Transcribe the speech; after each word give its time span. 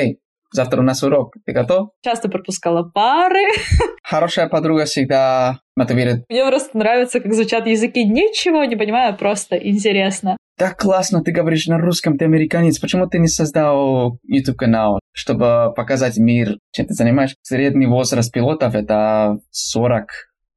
эй, 0.00 0.18
завтра 0.52 0.80
у 0.80 0.82
нас 0.82 1.02
урок, 1.02 1.34
ты 1.44 1.52
готов? 1.52 1.90
Часто 2.02 2.28
пропускала 2.28 2.82
пары. 2.82 3.48
Хорошая 4.02 4.48
подруга 4.48 4.84
всегда 4.84 5.60
мотивирует. 5.76 6.24
Мне 6.28 6.46
просто 6.46 6.76
нравится, 6.76 7.20
как 7.20 7.32
звучат 7.32 7.66
языки. 7.66 8.04
Ничего 8.04 8.64
не 8.64 8.76
понимаю, 8.76 9.16
просто 9.16 9.56
интересно. 9.56 10.36
Так 10.58 10.76
классно, 10.76 11.22
ты 11.22 11.32
говоришь 11.32 11.66
на 11.66 11.78
русском, 11.78 12.18
ты 12.18 12.26
американец. 12.26 12.78
Почему 12.78 13.06
ты 13.06 13.18
не 13.18 13.28
создал 13.28 14.18
YouTube-канал, 14.24 15.00
чтобы 15.12 15.72
показать 15.74 16.18
мир, 16.18 16.58
чем 16.72 16.86
ты 16.86 16.94
занимаешься? 16.94 17.36
Средний 17.42 17.86
возраст 17.86 18.30
пилотов 18.32 18.74
это 18.74 19.38
40 19.50 20.06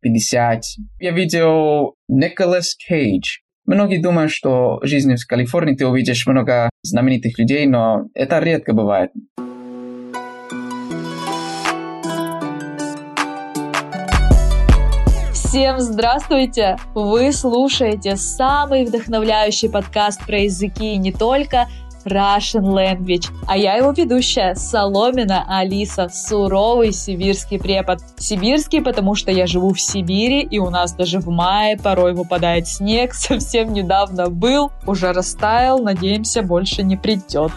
50. 0.03 0.61
Я 0.99 1.11
видел 1.11 1.95
Николас 2.07 2.75
Кейдж. 2.75 3.39
Многие 3.65 4.01
думают, 4.01 4.29
что 4.31 4.79
в 4.81 4.85
жизни 4.85 5.15
в 5.15 5.25
Калифорнии 5.25 5.75
ты 5.75 5.87
увидишь 5.87 6.27
много 6.27 6.69
знаменитых 6.81 7.39
людей, 7.39 7.65
но 7.65 8.07
это 8.13 8.39
редко 8.39 8.73
бывает. 8.73 9.11
Всем 15.31 15.79
здравствуйте! 15.79 16.77
Вы 16.93 17.31
слушаете 17.31 18.17
самый 18.17 18.83
вдохновляющий 18.85 19.69
подкаст 19.69 20.25
про 20.25 20.39
языки 20.39 20.95
и 20.95 20.97
не 20.97 21.13
только 21.13 21.67
Russian 22.05 22.63
Language. 22.63 23.29
А 23.47 23.57
я 23.57 23.75
его 23.75 23.91
ведущая 23.91 24.55
Соломина 24.55 25.45
Алиса, 25.47 26.09
суровый 26.09 26.91
сибирский 26.91 27.59
препод. 27.59 27.99
Сибирский, 28.17 28.81
потому 28.81 29.15
что 29.15 29.31
я 29.31 29.47
живу 29.47 29.73
в 29.73 29.81
Сибири, 29.81 30.41
и 30.41 30.59
у 30.59 30.69
нас 30.69 30.93
даже 30.93 31.19
в 31.19 31.27
мае 31.27 31.77
порой 31.77 32.13
выпадает 32.13 32.67
снег. 32.67 33.13
Совсем 33.13 33.73
недавно 33.73 34.29
был, 34.29 34.71
уже 34.85 35.11
растаял, 35.11 35.79
надеемся, 35.79 36.41
больше 36.41 36.83
не 36.83 36.97
придет. 36.97 37.51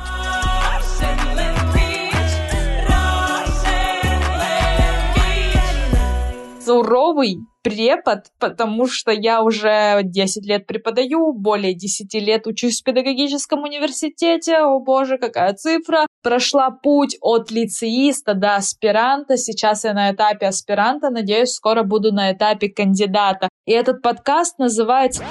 Суровый 6.66 7.38
препод, 7.62 8.24
потому 8.38 8.86
что 8.86 9.12
я 9.12 9.42
уже 9.42 10.00
10 10.02 10.46
лет 10.46 10.66
преподаю, 10.66 11.32
более 11.32 11.74
10 11.74 12.12
лет 12.14 12.46
учусь 12.46 12.80
в 12.80 12.84
педагогическом 12.84 13.62
университете. 13.62 14.58
О 14.58 14.80
боже, 14.80 15.18
какая 15.18 15.54
цифра! 15.54 16.06
Прошла 16.22 16.70
путь 16.70 17.16
от 17.20 17.50
лицеиста 17.50 18.34
до 18.34 18.56
аспиранта. 18.56 19.36
Сейчас 19.36 19.84
я 19.84 19.94
на 19.94 20.10
этапе 20.10 20.46
аспиранта. 20.46 21.10
Надеюсь, 21.10 21.52
скоро 21.52 21.82
буду 21.82 22.12
на 22.12 22.32
этапе 22.32 22.68
кандидата. 22.68 23.48
И 23.64 23.72
этот 23.72 24.02
подкаст 24.02 24.58
называется... 24.58 25.24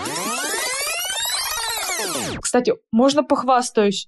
Кстати, 2.41 2.73
можно 2.91 3.23
похвастаюсь? 3.23 4.07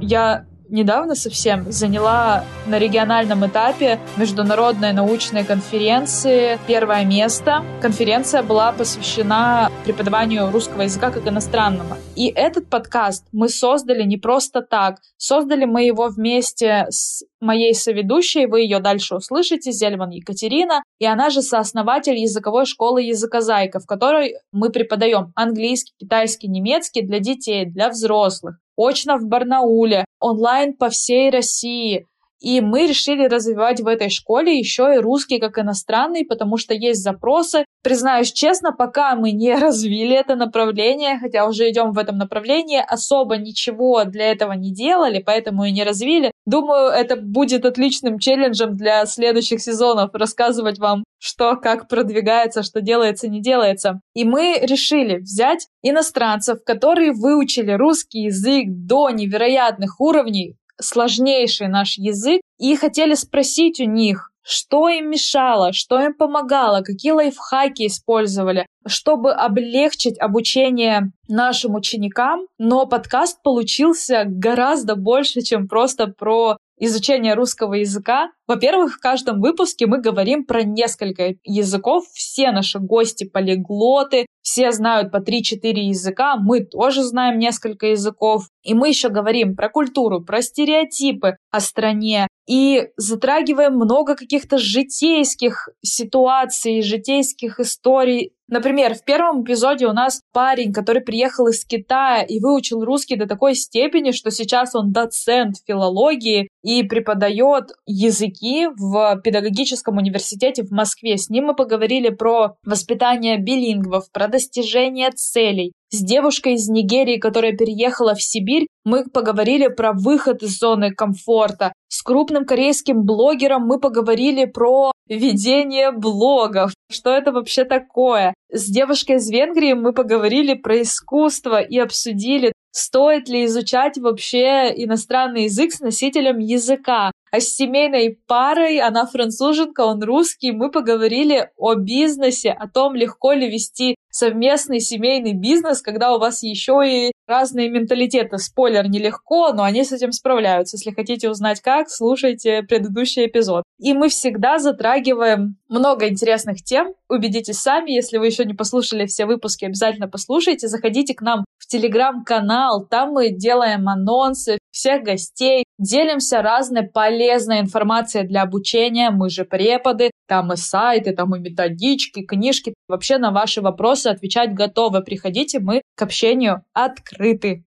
Я 0.00 0.46
недавно 0.68 1.14
совсем 1.14 1.70
заняла 1.70 2.44
на 2.66 2.78
региональном 2.78 3.46
этапе 3.46 3.98
международной 4.16 4.92
научной 4.92 5.44
конференции 5.44 6.58
первое 6.66 7.04
место. 7.04 7.64
Конференция 7.80 8.42
была 8.42 8.72
посвящена 8.72 9.70
преподаванию 9.84 10.50
русского 10.50 10.82
языка 10.82 11.10
как 11.10 11.26
иностранного. 11.26 11.98
И 12.16 12.28
этот 12.28 12.68
подкаст 12.68 13.24
мы 13.32 13.48
создали 13.48 14.02
не 14.02 14.16
просто 14.16 14.60
так. 14.60 14.98
Создали 15.16 15.64
мы 15.64 15.84
его 15.84 16.08
вместе 16.08 16.86
с 16.90 17.24
моей 17.40 17.74
соведущей, 17.74 18.46
вы 18.46 18.62
ее 18.62 18.80
дальше 18.80 19.14
услышите, 19.14 19.70
Зельман 19.70 20.10
Екатерина, 20.10 20.82
и 20.98 21.06
она 21.06 21.30
же 21.30 21.42
сооснователь 21.42 22.16
языковой 22.16 22.66
школы 22.66 23.02
языкозайка, 23.02 23.78
в 23.78 23.86
которой 23.86 24.34
мы 24.52 24.70
преподаем 24.70 25.32
английский, 25.36 25.92
китайский, 25.98 26.48
немецкий 26.48 27.02
для 27.02 27.20
детей, 27.20 27.64
для 27.64 27.88
взрослых 27.90 28.56
очно 28.78 29.18
в 29.18 29.26
Барнауле, 29.26 30.04
онлайн 30.20 30.74
по 30.74 30.88
всей 30.88 31.30
России. 31.30 32.06
И 32.40 32.60
мы 32.60 32.86
решили 32.86 33.26
развивать 33.26 33.80
в 33.80 33.86
этой 33.88 34.10
школе 34.10 34.56
еще 34.56 34.94
и 34.94 34.98
русский 34.98 35.40
как 35.40 35.58
иностранный, 35.58 36.24
потому 36.24 36.56
что 36.56 36.72
есть 36.72 37.02
запросы. 37.02 37.64
Признаюсь 37.82 38.32
честно, 38.32 38.72
пока 38.72 39.14
мы 39.14 39.32
не 39.32 39.54
развили 39.58 40.16
это 40.16 40.34
направление, 40.34 41.18
хотя 41.18 41.46
уже 41.46 41.70
идем 41.70 41.92
в 41.92 41.98
этом 41.98 42.18
направлении, 42.18 42.82
особо 42.86 43.36
ничего 43.36 44.04
для 44.04 44.30
этого 44.32 44.52
не 44.52 44.72
делали, 44.72 45.22
поэтому 45.24 45.64
и 45.64 45.72
не 45.72 45.84
развили. 45.84 46.32
Думаю, 46.46 46.88
это 46.88 47.16
будет 47.16 47.64
отличным 47.64 48.18
челленджем 48.18 48.76
для 48.76 49.06
следующих 49.06 49.60
сезонов 49.60 50.10
рассказывать 50.14 50.78
вам, 50.78 51.04
что 51.18 51.56
как 51.56 51.88
продвигается, 51.88 52.62
что 52.62 52.80
делается, 52.80 53.28
не 53.28 53.40
делается. 53.40 54.00
И 54.14 54.24
мы 54.24 54.58
решили 54.62 55.18
взять 55.18 55.68
иностранцев, 55.82 56.58
которые 56.64 57.12
выучили 57.12 57.72
русский 57.72 58.24
язык 58.24 58.66
до 58.68 59.10
невероятных 59.10 60.00
уровней, 60.00 60.56
сложнейший 60.80 61.68
наш 61.68 61.98
язык, 61.98 62.40
и 62.58 62.74
хотели 62.76 63.14
спросить 63.14 63.80
у 63.80 63.84
них, 63.84 64.30
что 64.48 64.88
им 64.88 65.10
мешало, 65.10 65.74
что 65.74 66.00
им 66.00 66.14
помогало, 66.14 66.80
какие 66.80 67.12
лайфхаки 67.12 67.86
использовали, 67.86 68.64
чтобы 68.86 69.32
облегчить 69.32 70.18
обучение 70.18 71.12
нашим 71.28 71.74
ученикам. 71.74 72.46
Но 72.56 72.86
подкаст 72.86 73.42
получился 73.42 74.24
гораздо 74.26 74.96
больше, 74.96 75.42
чем 75.42 75.68
просто 75.68 76.06
про 76.06 76.56
изучение 76.78 77.34
русского 77.34 77.74
языка. 77.74 78.30
Во-первых, 78.46 78.94
в 78.94 79.00
каждом 79.00 79.40
выпуске 79.40 79.86
мы 79.86 80.00
говорим 80.00 80.46
про 80.46 80.62
несколько 80.62 81.34
языков. 81.44 82.04
Все 82.14 82.50
наши 82.50 82.78
гости 82.78 83.28
полиглоты, 83.28 84.26
все 84.40 84.72
знают 84.72 85.12
по 85.12 85.18
3-4 85.18 85.60
языка, 85.62 86.36
мы 86.36 86.64
тоже 86.64 87.02
знаем 87.02 87.38
несколько 87.38 87.88
языков. 87.88 88.44
И 88.62 88.72
мы 88.72 88.88
еще 88.88 89.10
говорим 89.10 89.56
про 89.56 89.68
культуру, 89.68 90.24
про 90.24 90.40
стереотипы 90.40 91.36
о 91.50 91.60
стране. 91.60 92.27
И 92.48 92.88
затрагиваем 92.96 93.74
много 93.74 94.16
каких-то 94.16 94.56
житейских 94.56 95.68
ситуаций, 95.82 96.80
житейских 96.80 97.60
историй 97.60 98.32
Например, 98.48 98.94
в 98.94 99.04
первом 99.04 99.44
эпизоде 99.44 99.86
у 99.86 99.92
нас 99.92 100.22
парень, 100.32 100.72
который 100.72 101.02
приехал 101.02 101.48
из 101.48 101.66
Китая 101.66 102.22
и 102.22 102.40
выучил 102.40 102.82
русский 102.82 103.16
до 103.16 103.26
такой 103.26 103.54
степени, 103.54 104.12
что 104.12 104.30
сейчас 104.30 104.74
он 104.74 104.90
доцент 104.90 105.56
филологии 105.66 106.48
и 106.62 106.82
преподает 106.82 107.72
языки 107.86 108.68
в 108.74 109.20
педагогическом 109.22 109.98
университете 109.98 110.62
в 110.62 110.70
Москве. 110.70 111.18
С 111.18 111.28
ним 111.28 111.46
мы 111.46 111.54
поговорили 111.54 112.08
про 112.08 112.56
воспитание 112.64 113.38
билингвов, 113.38 114.10
про 114.12 114.28
достижение 114.28 115.10
целей. 115.10 115.72
С 115.90 116.02
девушкой 116.02 116.54
из 116.54 116.68
Нигерии, 116.68 117.16
которая 117.16 117.52
переехала 117.52 118.14
в 118.14 118.22
Сибирь, 118.22 118.66
мы 118.84 119.04
поговорили 119.04 119.68
про 119.68 119.92
выход 119.92 120.42
из 120.42 120.58
зоны 120.58 120.92
комфорта. 120.92 121.72
С 121.88 122.02
крупным 122.02 122.44
корейским 122.44 123.04
блогером 123.04 123.62
мы 123.66 123.80
поговорили 123.80 124.44
про 124.44 124.92
ведение 125.08 125.90
блогов. 125.90 126.72
Что 126.90 127.10
это 127.10 127.32
вообще 127.32 127.64
такое? 127.64 128.34
С 128.50 128.70
девушкой 128.70 129.16
из 129.16 129.30
Венгрии 129.30 129.72
мы 129.72 129.92
поговорили 129.92 130.54
про 130.54 130.82
искусство 130.82 131.60
и 131.60 131.78
обсудили, 131.78 132.52
стоит 132.70 133.28
ли 133.28 133.44
изучать 133.44 133.98
вообще 133.98 134.72
иностранный 134.74 135.44
язык 135.44 135.72
с 135.72 135.80
носителем 135.80 136.38
языка. 136.38 137.10
А 137.30 137.40
с 137.40 137.54
семейной 137.54 138.18
парой, 138.26 138.78
она 138.78 139.06
француженка, 139.06 139.82
он 139.82 140.02
русский, 140.02 140.52
мы 140.52 140.70
поговорили 140.70 141.50
о 141.56 141.74
бизнесе, 141.74 142.50
о 142.50 142.68
том, 142.68 142.94
легко 142.94 143.32
ли 143.32 143.48
вести 143.50 143.96
совместный 144.10 144.80
семейный 144.80 145.34
бизнес, 145.34 145.82
когда 145.82 146.14
у 146.14 146.18
вас 146.18 146.42
еще 146.42 146.82
и 146.84 147.12
разные 147.26 147.68
менталитеты. 147.68 148.38
Спойлер, 148.38 148.88
нелегко, 148.88 149.52
но 149.52 149.62
они 149.62 149.84
с 149.84 149.92
этим 149.92 150.12
справляются. 150.12 150.76
Если 150.76 150.90
хотите 150.90 151.30
узнать 151.30 151.60
как, 151.60 151.90
слушайте 151.90 152.62
предыдущий 152.62 153.26
эпизод. 153.26 153.64
И 153.78 153.92
мы 153.92 154.08
всегда 154.08 154.58
затрагиваем 154.58 155.56
много 155.68 156.08
интересных 156.08 156.64
тем. 156.64 156.94
Убедитесь 157.08 157.58
сами, 157.58 157.92
если 157.92 158.18
вы 158.18 158.26
еще 158.26 158.44
не 158.44 158.54
послушали 158.54 159.06
все 159.06 159.26
выпуски, 159.26 159.66
обязательно 159.66 160.08
послушайте. 160.08 160.68
Заходите 160.68 161.14
к 161.14 161.20
нам 161.20 161.44
в 161.58 161.66
телеграм-канал, 161.66 162.86
там 162.86 163.12
мы 163.12 163.30
делаем 163.30 163.88
анонсы 163.88 164.58
всех 164.70 165.02
гостей, 165.02 165.64
делимся 165.78 166.42
разной 166.42 166.82
полезной 166.82 167.60
информацией 167.60 168.26
для 168.26 168.42
обучения. 168.42 169.10
Мы 169.10 169.30
же 169.30 169.44
преподы, 169.44 170.10
там 170.26 170.52
и 170.52 170.56
сайты, 170.56 171.12
там 171.12 171.34
и 171.34 171.40
методички, 171.40 172.22
книжки. 172.22 172.74
Вообще 172.88 173.18
на 173.18 173.30
ваши 173.30 173.60
вопросы 173.60 174.08
отвечать 174.08 174.52
готовы. 174.52 175.02
Приходите, 175.02 175.60
мы 175.60 175.82
к 175.96 176.02
общению 176.02 176.62
открыты. 176.72 177.64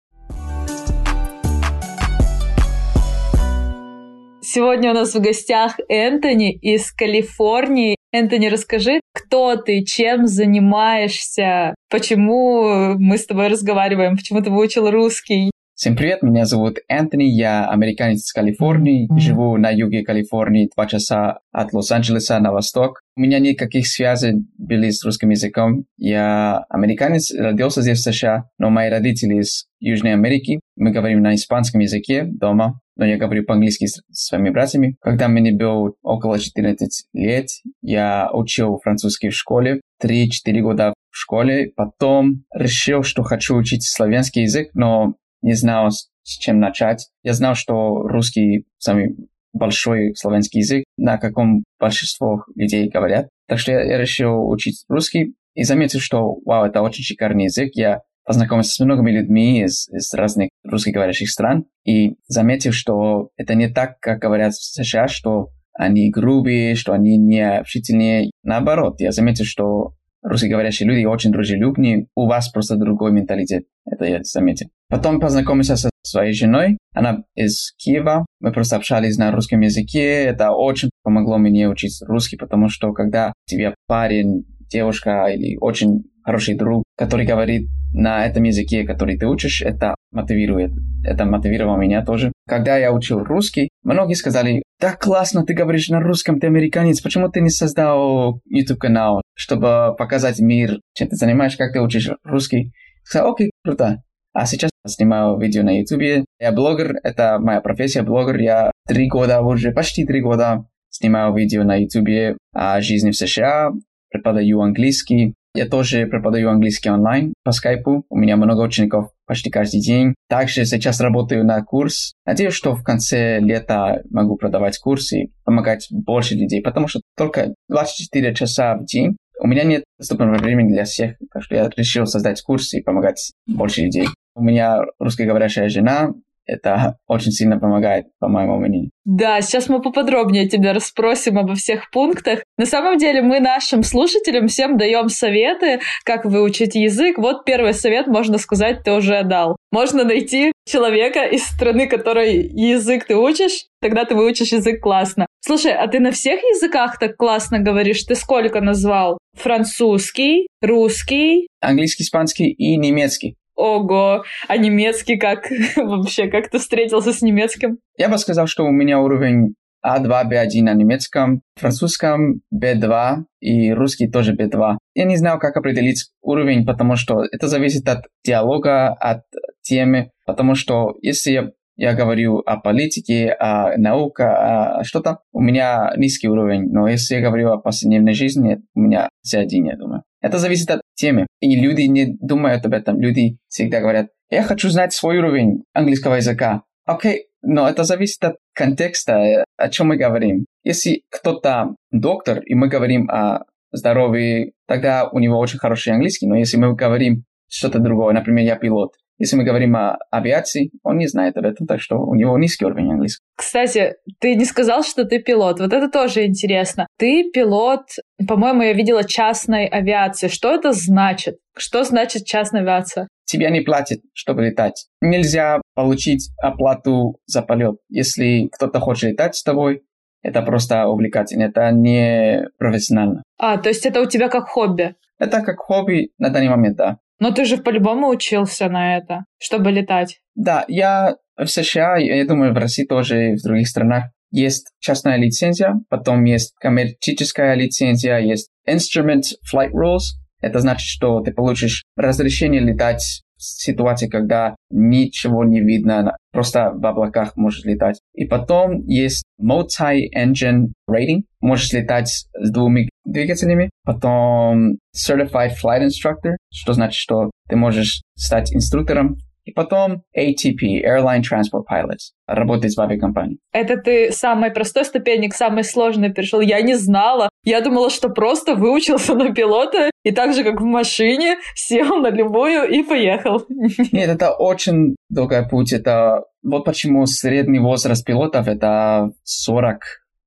Сегодня 4.42 4.92
у 4.92 4.94
нас 4.94 5.13
в 5.13 5.19
гостях 5.19 5.77
Энтони 5.89 6.53
из 6.53 6.94
Калифорнии. 6.94 7.98
Энтони, 8.13 8.48
расскажи, 8.48 9.01
кто 9.13 9.57
ты, 9.57 9.83
чем 9.83 10.25
занимаешься, 10.25 11.75
почему 11.89 12.95
мы 12.98 13.18
с 13.18 13.25
тобой 13.25 13.50
разговариваем, 13.50 14.15
почему 14.15 14.42
ты 14.42 14.50
выучил 14.50 14.89
русский. 14.89 15.51
Всем 15.79 15.95
привет, 15.95 16.24
меня 16.24 16.45
зовут 16.45 16.79
Энтони, 16.88 17.25
я 17.25 17.69
американец 17.69 18.24
из 18.24 18.33
Калифорнии, 18.33 19.07
живу 19.19 19.57
на 19.57 19.69
юге 19.69 20.01
Калифорнии, 20.01 20.71
два 20.75 20.88
часа 20.88 21.41
от 21.51 21.71
Лос-Анджелеса 21.71 22.39
на 22.39 22.51
восток. 22.51 23.03
У 23.15 23.21
меня 23.21 23.38
никаких 23.38 23.85
связей 23.85 24.44
были 24.57 24.89
с 24.89 25.06
русским 25.06 25.29
языком. 25.29 25.85
Я 25.95 26.65
американец, 26.69 27.31
родился 27.31 27.83
здесь 27.83 28.00
в 28.00 28.12
США, 28.12 28.45
но 28.57 28.71
мои 28.71 28.89
родители 28.89 29.35
из 29.35 29.68
Южной 29.79 30.13
Америки. 30.13 30.62
Мы 30.77 30.89
говорим 30.89 31.21
на 31.21 31.35
испанском 31.35 31.79
языке 31.79 32.24
дома, 32.24 32.81
но 32.95 33.06
я 33.06 33.18
говорю 33.18 33.44
по-английски 33.45 33.85
с 33.85 34.01
своими 34.09 34.50
братьями. 34.50 34.95
Когда 35.00 35.27
мне 35.27 35.51
было 35.51 35.94
около 36.01 36.39
14 36.39 37.06
лет, 37.13 37.50
я 37.83 38.31
учил 38.33 38.79
французский 38.83 39.29
в 39.29 39.35
школе, 39.35 39.81
3-4 40.03 40.59
года 40.62 40.95
в 41.12 41.15
школе. 41.15 41.71
Потом 41.75 42.45
решил, 42.51 43.03
что 43.03 43.21
хочу 43.21 43.56
учить 43.56 43.88
славянский 43.88 44.41
язык, 44.41 44.69
но 44.74 45.13
не 45.42 45.54
знал, 45.54 45.92
с 45.92 46.38
чем 46.38 46.60
начать. 46.60 47.07
Я 47.24 47.34
знал, 47.34 47.56
что 47.56 48.07
русский 48.07 48.66
самый 48.78 49.16
большой 49.54 50.13
славянский 50.16 50.60
язык, 50.60 50.84
на 50.98 51.18
каком 51.18 51.63
большинство 51.80 52.44
людей 52.56 52.89
говорят. 52.89 53.30
Так 53.48 53.60
что 53.60 53.72
я, 53.72 53.84
я 53.84 53.98
решил 53.98 54.50
учить 54.50 54.84
русский 54.88 55.36
и 55.56 55.63
заметил, 55.63 56.00
что, 56.00 56.38
вау, 56.45 56.66
это 56.66 56.81
очень 56.81 57.04
шикарный 57.04 57.45
язык. 57.45 57.72
Я 57.74 58.01
познакомился 58.25 58.74
с 58.74 58.80
многими 58.80 59.12
людьми 59.12 59.63
из, 59.63 59.88
из 59.89 60.13
разных 60.13 60.50
русскоговорящих 60.63 61.30
стран 61.30 61.66
и 61.86 62.16
заметил, 62.28 62.74
что 62.74 63.30
это 63.38 63.56
не 63.56 63.69
так, 63.69 64.00
как 64.00 64.19
говорят 64.19 64.54
в 64.54 64.63
США, 64.63 65.07
что 65.07 65.48
они 65.74 66.12
грубые, 66.12 66.75
что 66.75 66.92
они 66.92 67.18
необщительные. 67.18 68.31
Наоборот, 68.44 69.00
я 69.00 69.12
заметил, 69.12 69.45
что 69.45 69.94
русскоговорящие 70.22 70.89
люди 70.89 71.06
очень 71.06 71.31
дружелюбные, 71.31 72.07
у 72.16 72.28
вас 72.28 72.50
просто 72.50 72.75
другой 72.75 73.12
менталитет. 73.12 73.66
Это 73.86 74.06
я 74.06 74.24
заметил. 74.24 74.68
Потом 74.89 75.19
познакомился 75.19 75.75
со 75.75 75.89
своей 76.04 76.34
женой. 76.34 76.78
Она 76.94 77.24
из 77.36 77.74
Киева. 77.78 78.25
Мы 78.39 78.51
просто 78.51 78.78
общались 78.78 79.18
на 79.18 79.31
русском 79.31 79.60
языке. 79.62 80.24
Это 80.24 80.51
очень 80.51 80.89
помогло 81.04 81.38
мне 81.38 81.68
учить 81.68 82.01
русский, 82.07 82.38
потому 82.38 82.69
что 82.69 82.94
когда 82.94 83.34
тебе 83.45 83.75
парень, 83.88 84.45
девушка 84.69 85.28
или 85.28 85.57
очень 85.60 86.04
хороший 86.24 86.56
друг, 86.56 86.84
который 86.98 87.25
говорит 87.25 87.69
на 87.94 88.25
этом 88.25 88.44
языке, 88.44 88.84
который 88.84 89.18
ты 89.18 89.28
учишь, 89.28 89.62
это 89.62 89.95
мотивирует. 90.12 90.72
Это 91.04 91.25
мотивировало 91.25 91.78
меня 91.78 92.04
тоже. 92.04 92.34
Когда 92.48 92.78
я 92.78 92.92
учил 92.92 93.24
русский, 93.24 93.69
многие 93.84 94.13
сказали, 94.13 94.63
так 94.80 95.00
классно, 95.00 95.45
ты 95.45 95.54
говоришь 95.54 95.89
на 95.89 96.01
русском, 96.01 96.39
ты 96.39 96.48
американец, 96.48 97.01
почему 97.01 97.30
ты 97.30 97.39
не 97.39 97.50
создал 97.50 98.42
YouTube-канал, 98.45 99.22
чтобы 99.36 99.95
показать 99.98 100.39
мир, 100.39 100.80
чем 100.94 101.07
ты 101.07 101.16
занимаешься, 101.16 101.57
как 101.57 101.74
ты 101.74 101.81
учишь 101.81 102.10
русский? 102.24 102.74
Сказал, 103.04 103.31
окей, 103.31 103.51
круто. 103.63 104.04
А 104.38 104.45
сейчас 104.45 104.69
снимаю 104.86 105.36
видео 105.39 105.63
на 105.63 105.80
YouTube. 105.80 106.28
Я 106.39 106.51
блогер, 106.51 107.00
это 107.01 107.39
моя 107.39 107.60
профессия, 107.60 108.04
блогер. 108.04 108.38
Я 108.38 108.69
три 108.88 109.07
года 109.07 109.42
уже, 109.42 109.72
почти 109.72 110.06
три 110.06 110.22
года 110.22 110.68
снимаю 110.92 111.34
видео 111.34 111.63
на 111.63 111.75
YouTube 111.75 112.38
о 112.54 112.80
жизни 112.81 113.10
в 113.10 113.16
США, 113.16 113.72
преподаю 114.12 114.62
английский. 114.62 115.34
Я 115.56 115.66
тоже 115.66 116.06
преподаю 116.06 116.51
английский 116.51 116.92
онлайн 116.92 117.34
по 117.44 117.51
скайпу. 117.51 118.06
У 118.10 118.16
меня 118.16 118.38
много 118.38 118.62
учеников 118.62 119.10
почти 119.25 119.50
каждый 119.50 119.81
день. 119.81 120.13
Также 120.30 120.66
сейчас 120.66 121.01
работаю 121.01 121.44
на 121.44 121.63
курс. 121.63 122.13
Надеюсь, 122.28 122.54
что 122.54 122.75
в 122.75 122.84
конце 122.84 123.39
лета 123.39 124.04
могу 124.12 124.36
продавать 124.36 124.78
курс 124.78 125.13
и 125.13 125.31
помогать 125.45 125.88
больше 125.89 126.36
людей, 126.36 126.62
потому 126.62 126.88
что 126.88 127.01
только 127.18 127.56
24 127.69 128.36
часа 128.36 128.78
в 128.78 128.86
день 128.86 129.18
у 129.39 129.48
меня 129.48 129.63
нет 129.63 129.84
доступного 129.98 130.38
времени 130.38 130.74
для 130.74 130.84
всех, 130.84 131.16
так 131.31 131.44
что 131.44 131.56
я 131.56 131.69
решил 131.75 132.06
создать 132.06 132.42
курс 132.42 132.74
и 132.74 132.81
помогать 132.81 133.34
больше 133.45 133.81
людей. 133.81 134.07
У 134.38 134.44
меня 134.44 134.81
русскоговорящая 135.00 135.68
жена, 135.68 136.12
это 136.45 136.98
очень 137.07 137.31
сильно 137.31 137.60
помогает, 137.60 138.06
по 138.19 138.28
моему 138.28 138.57
мнению. 138.57 138.92
Да, 139.04 139.42
сейчас 139.42 139.68
мы 139.68 139.81
поподробнее 139.81 140.48
тебя 140.48 140.74
расспросим 140.74 141.39
обо 141.39 141.56
всех 141.56 141.89
пунктах. 141.92 142.44
На 142.56 142.68
самом 142.68 142.98
деле 142.98 143.24
мы 143.24 143.39
нашим 143.39 143.81
слушателям 143.81 144.48
всем 144.48 144.78
даем 144.78 145.10
советы, 145.10 145.80
как 146.06 146.25
выучить 146.25 146.75
язык. 146.75 147.18
Вот 147.18 147.45
первый 147.45 147.74
совет, 147.74 148.06
можно 148.06 148.38
сказать, 148.38 148.84
ты 148.84 148.94
уже 148.94 149.24
дал. 149.24 149.57
Можно 149.72 150.04
найти 150.04 150.51
человека 150.66 151.24
из 151.24 151.44
страны, 151.44 151.88
которой 151.88 152.48
язык 152.48 153.06
ты 153.06 153.16
учишь, 153.16 153.66
тогда 153.81 154.06
ты 154.06 154.13
выучишь 154.13 154.51
язык 154.51 154.81
классно. 154.81 155.25
Слушай, 155.39 155.74
а 155.74 155.88
ты 155.88 156.00
на 156.00 156.12
всех 156.12 156.39
языках 156.42 157.00
так 157.00 157.18
классно 157.18 157.60
говоришь? 157.60 158.04
Ты 158.04 158.13
сколько 158.13 158.62
назвал? 158.62 159.18
Французский, 159.34 160.48
русский? 160.62 161.48
Английский, 161.60 162.04
испанский 162.04 162.51
и 162.51 162.78
немецкий. 162.78 163.36
Ого, 163.57 164.24
а 164.48 164.57
немецкий 164.57 165.18
как 165.18 165.50
вообще, 165.75 166.27
как 166.27 166.50
ты 166.50 166.59
встретился 166.59 167.12
с 167.12 167.21
немецким? 167.21 167.80
Я 167.98 168.07
бы 168.07 168.18
сказал, 168.19 168.45
что 168.45 168.63
у 168.63 168.71
меня 168.71 169.00
уровень 169.00 169.56
А2, 169.83 170.30
B1 170.30 170.62
на 170.62 170.74
немецком, 170.74 171.42
французском 171.56 172.42
B2 172.54 173.24
и 173.39 173.71
русский 173.74 174.09
тоже 174.09 174.36
B2. 174.36 174.77
Я 174.94 175.06
не 175.06 175.18
знаю, 175.18 175.39
как 175.39 175.57
определить 175.57 176.06
уровень, 176.21 176.65
потому 176.65 176.95
что 176.95 177.24
это 177.31 177.48
зависит 177.48 177.89
от 177.89 178.06
диалога, 178.24 178.89
от 178.94 179.24
темы, 179.63 180.12
потому 180.25 180.53
что 180.53 180.95
если 181.01 181.31
я 181.31 181.50
я 181.80 181.94
говорю 181.94 182.39
о 182.39 182.57
политике, 182.57 183.30
о 183.30 183.77
науке, 183.77 184.24
о 184.24 184.83
что-то, 184.83 185.19
у 185.31 185.39
меня 185.39 185.94
низкий 185.95 186.27
уровень. 186.27 186.69
Но 186.71 186.88
если 186.88 187.15
я 187.15 187.21
говорю 187.21 187.51
о 187.51 187.60
повседневной 187.60 188.13
жизни, 188.13 188.57
у 188.74 188.80
меня 188.80 189.10
середин, 189.21 189.65
я 189.65 189.77
думаю. 189.77 190.01
Это 190.21 190.37
зависит 190.37 190.69
от 190.71 190.81
темы. 190.95 191.27
И 191.41 191.55
люди 191.55 191.81
не 191.83 192.05
думают 192.19 192.65
об 192.65 192.73
этом. 192.73 192.99
Люди 192.99 193.37
всегда 193.47 193.79
говорят, 193.81 194.07
я 194.29 194.43
хочу 194.43 194.69
знать 194.69 194.93
свой 194.93 195.19
уровень 195.19 195.63
английского 195.73 196.15
языка. 196.15 196.63
Окей, 196.85 197.27
но 197.41 197.69
это 197.69 197.83
зависит 197.83 198.23
от 198.23 198.37
контекста, 198.53 199.45
о 199.57 199.69
чем 199.69 199.87
мы 199.87 199.97
говорим. 199.97 200.45
Если 200.63 201.03
кто-то 201.09 201.75
доктор, 201.91 202.39
и 202.39 202.55
мы 202.55 202.67
говорим 202.67 203.09
о 203.09 203.43
здоровье, 203.71 204.51
тогда 204.67 205.07
у 205.07 205.19
него 205.19 205.37
очень 205.37 205.59
хороший 205.59 205.93
английский. 205.93 206.27
Но 206.27 206.35
если 206.35 206.57
мы 206.57 206.73
говорим 206.75 207.23
что-то 207.49 207.79
другое, 207.79 208.13
например, 208.13 208.45
я 208.45 208.55
пилот, 208.55 208.93
если 209.17 209.35
мы 209.35 209.43
говорим 209.43 209.75
о 209.75 209.97
авиации, 210.11 210.71
он 210.83 210.97
не 210.97 211.07
знает 211.07 211.37
об 211.37 211.45
этом, 211.45 211.67
так 211.67 211.81
что 211.81 211.97
у 211.97 212.15
него 212.15 212.37
низкий 212.37 212.65
уровень 212.65 212.91
английского. 212.91 213.25
Кстати, 213.35 213.95
ты 214.19 214.35
не 214.35 214.45
сказал, 214.45 214.83
что 214.83 215.05
ты 215.05 215.19
пилот. 215.19 215.59
Вот 215.59 215.73
это 215.73 215.89
тоже 215.89 216.25
интересно. 216.25 216.87
Ты 216.97 217.29
пилот, 217.31 217.87
по-моему, 218.27 218.61
я 218.61 218.73
видела 218.73 219.03
частной 219.03 219.65
авиации. 219.65 220.27
Что 220.27 220.53
это 220.53 220.71
значит? 220.71 221.37
Что 221.55 221.83
значит 221.83 222.25
частная 222.25 222.61
авиация? 222.61 223.07
Тебя 223.25 223.49
не 223.49 223.61
платят, 223.61 223.99
чтобы 224.13 224.43
летать. 224.43 224.87
Нельзя 225.01 225.61
получить 225.73 226.29
оплату 226.41 227.19
за 227.25 227.41
полет. 227.41 227.77
Если 227.89 228.49
кто-то 228.53 228.79
хочет 228.79 229.11
летать 229.11 229.35
с 229.35 229.43
тобой, 229.43 229.81
это 230.21 230.41
просто 230.41 230.87
увлекательно, 230.87 231.43
это 231.43 231.71
не 231.71 232.49
профессионально. 232.57 233.23
А, 233.37 233.57
то 233.57 233.69
есть 233.69 233.85
это 233.85 234.01
у 234.01 234.05
тебя 234.05 234.29
как 234.29 234.47
хобби? 234.47 234.95
Это 235.19 235.41
как 235.41 235.57
хобби 235.57 236.11
на 236.17 236.29
данный 236.29 236.49
момент, 236.49 236.77
да. 236.77 236.97
Но 237.19 237.31
ты 237.31 237.45
же 237.45 237.57
по-любому 237.57 238.09
учился 238.09 238.69
на 238.69 238.97
это, 238.97 239.25
чтобы 239.39 239.71
летать. 239.71 240.19
Да, 240.35 240.65
я 240.67 241.15
в 241.35 241.47
США, 241.47 241.97
я 241.97 242.25
думаю, 242.25 242.53
в 242.53 242.57
России 242.57 242.85
тоже 242.85 243.31
и 243.31 243.35
в 243.35 243.43
других 243.43 243.67
странах 243.67 244.05
есть 244.31 244.71
частная 244.79 245.17
лицензия, 245.17 245.75
потом 245.89 246.24
есть 246.25 246.53
коммерческая 246.59 247.55
лицензия, 247.55 248.17
есть 248.19 248.50
Instrument 248.67 249.24
Flight 249.51 249.71
Rules. 249.71 250.15
Это 250.41 250.59
значит, 250.59 250.88
что 250.88 251.21
ты 251.21 251.31
получишь 251.31 251.83
разрешение 251.95 252.62
летать 252.62 253.24
ситуации, 253.38 254.08
когда 254.08 254.56
ничего 254.70 255.44
не 255.44 255.62
видно, 255.62 256.15
просто 256.32 256.72
в 256.74 256.86
облаках 256.86 257.36
можешь 257.36 257.65
летать. 257.65 258.00
И 258.13 258.25
потом 258.25 258.82
есть 258.86 259.24
Multi-Engine 259.41 260.72
Rating, 260.89 261.24
можешь 261.41 261.72
летать 261.74 262.27
с 262.34 262.51
двумя 262.51 262.88
двигателями. 263.06 263.70
Потом 263.84 264.77
Certified 264.96 265.51
Flight 265.63 265.88
Instructor, 265.88 266.36
что 266.51 266.74
значит, 266.74 266.96
что 266.96 267.32
ты 267.50 267.56
можешь 267.56 268.01
стать 268.15 268.53
инструктором 268.53 269.17
и 269.48 269.54
потом 269.54 270.04
ATP, 270.16 270.84
Airline 270.84 271.22
Transport 271.22 271.63
Pilots, 271.72 272.12
работать 272.27 272.75
в 272.75 272.82
авиакомпании. 272.82 273.38
Это 273.54 273.77
ты 273.77 274.12
самой 274.12 274.51
простой 274.51 274.84
ступени 274.84 275.27
к 275.30 275.34
самой 275.34 275.63
сложной 275.63 276.12
перешел. 276.13 276.42
Я 276.42 276.62
не 276.62 276.75
знала. 276.75 277.30
Я 277.46 277.62
думала, 277.62 277.89
что 277.89 278.10
просто 278.10 278.56
выучился 278.56 279.16
на 279.16 279.34
пилота 279.34 279.89
и 280.04 280.12
так 280.12 280.34
же, 280.34 280.44
как 280.44 280.60
в 280.60 280.66
машине, 280.66 281.38
сел 281.56 281.98
на 281.98 282.10
любую 282.10 282.68
и 282.70 282.84
поехал. 282.84 283.46
Нет, 283.92 284.10
это 284.10 284.34
очень 284.34 284.98
долгий 285.10 285.48
путь. 285.50 285.72
Это 285.72 286.25
вот 286.44 286.66
почему 286.66 287.06
средний 287.06 287.60
возраст 287.60 288.06
пилотов 288.06 288.48
это 288.50 289.12
40 289.24 289.80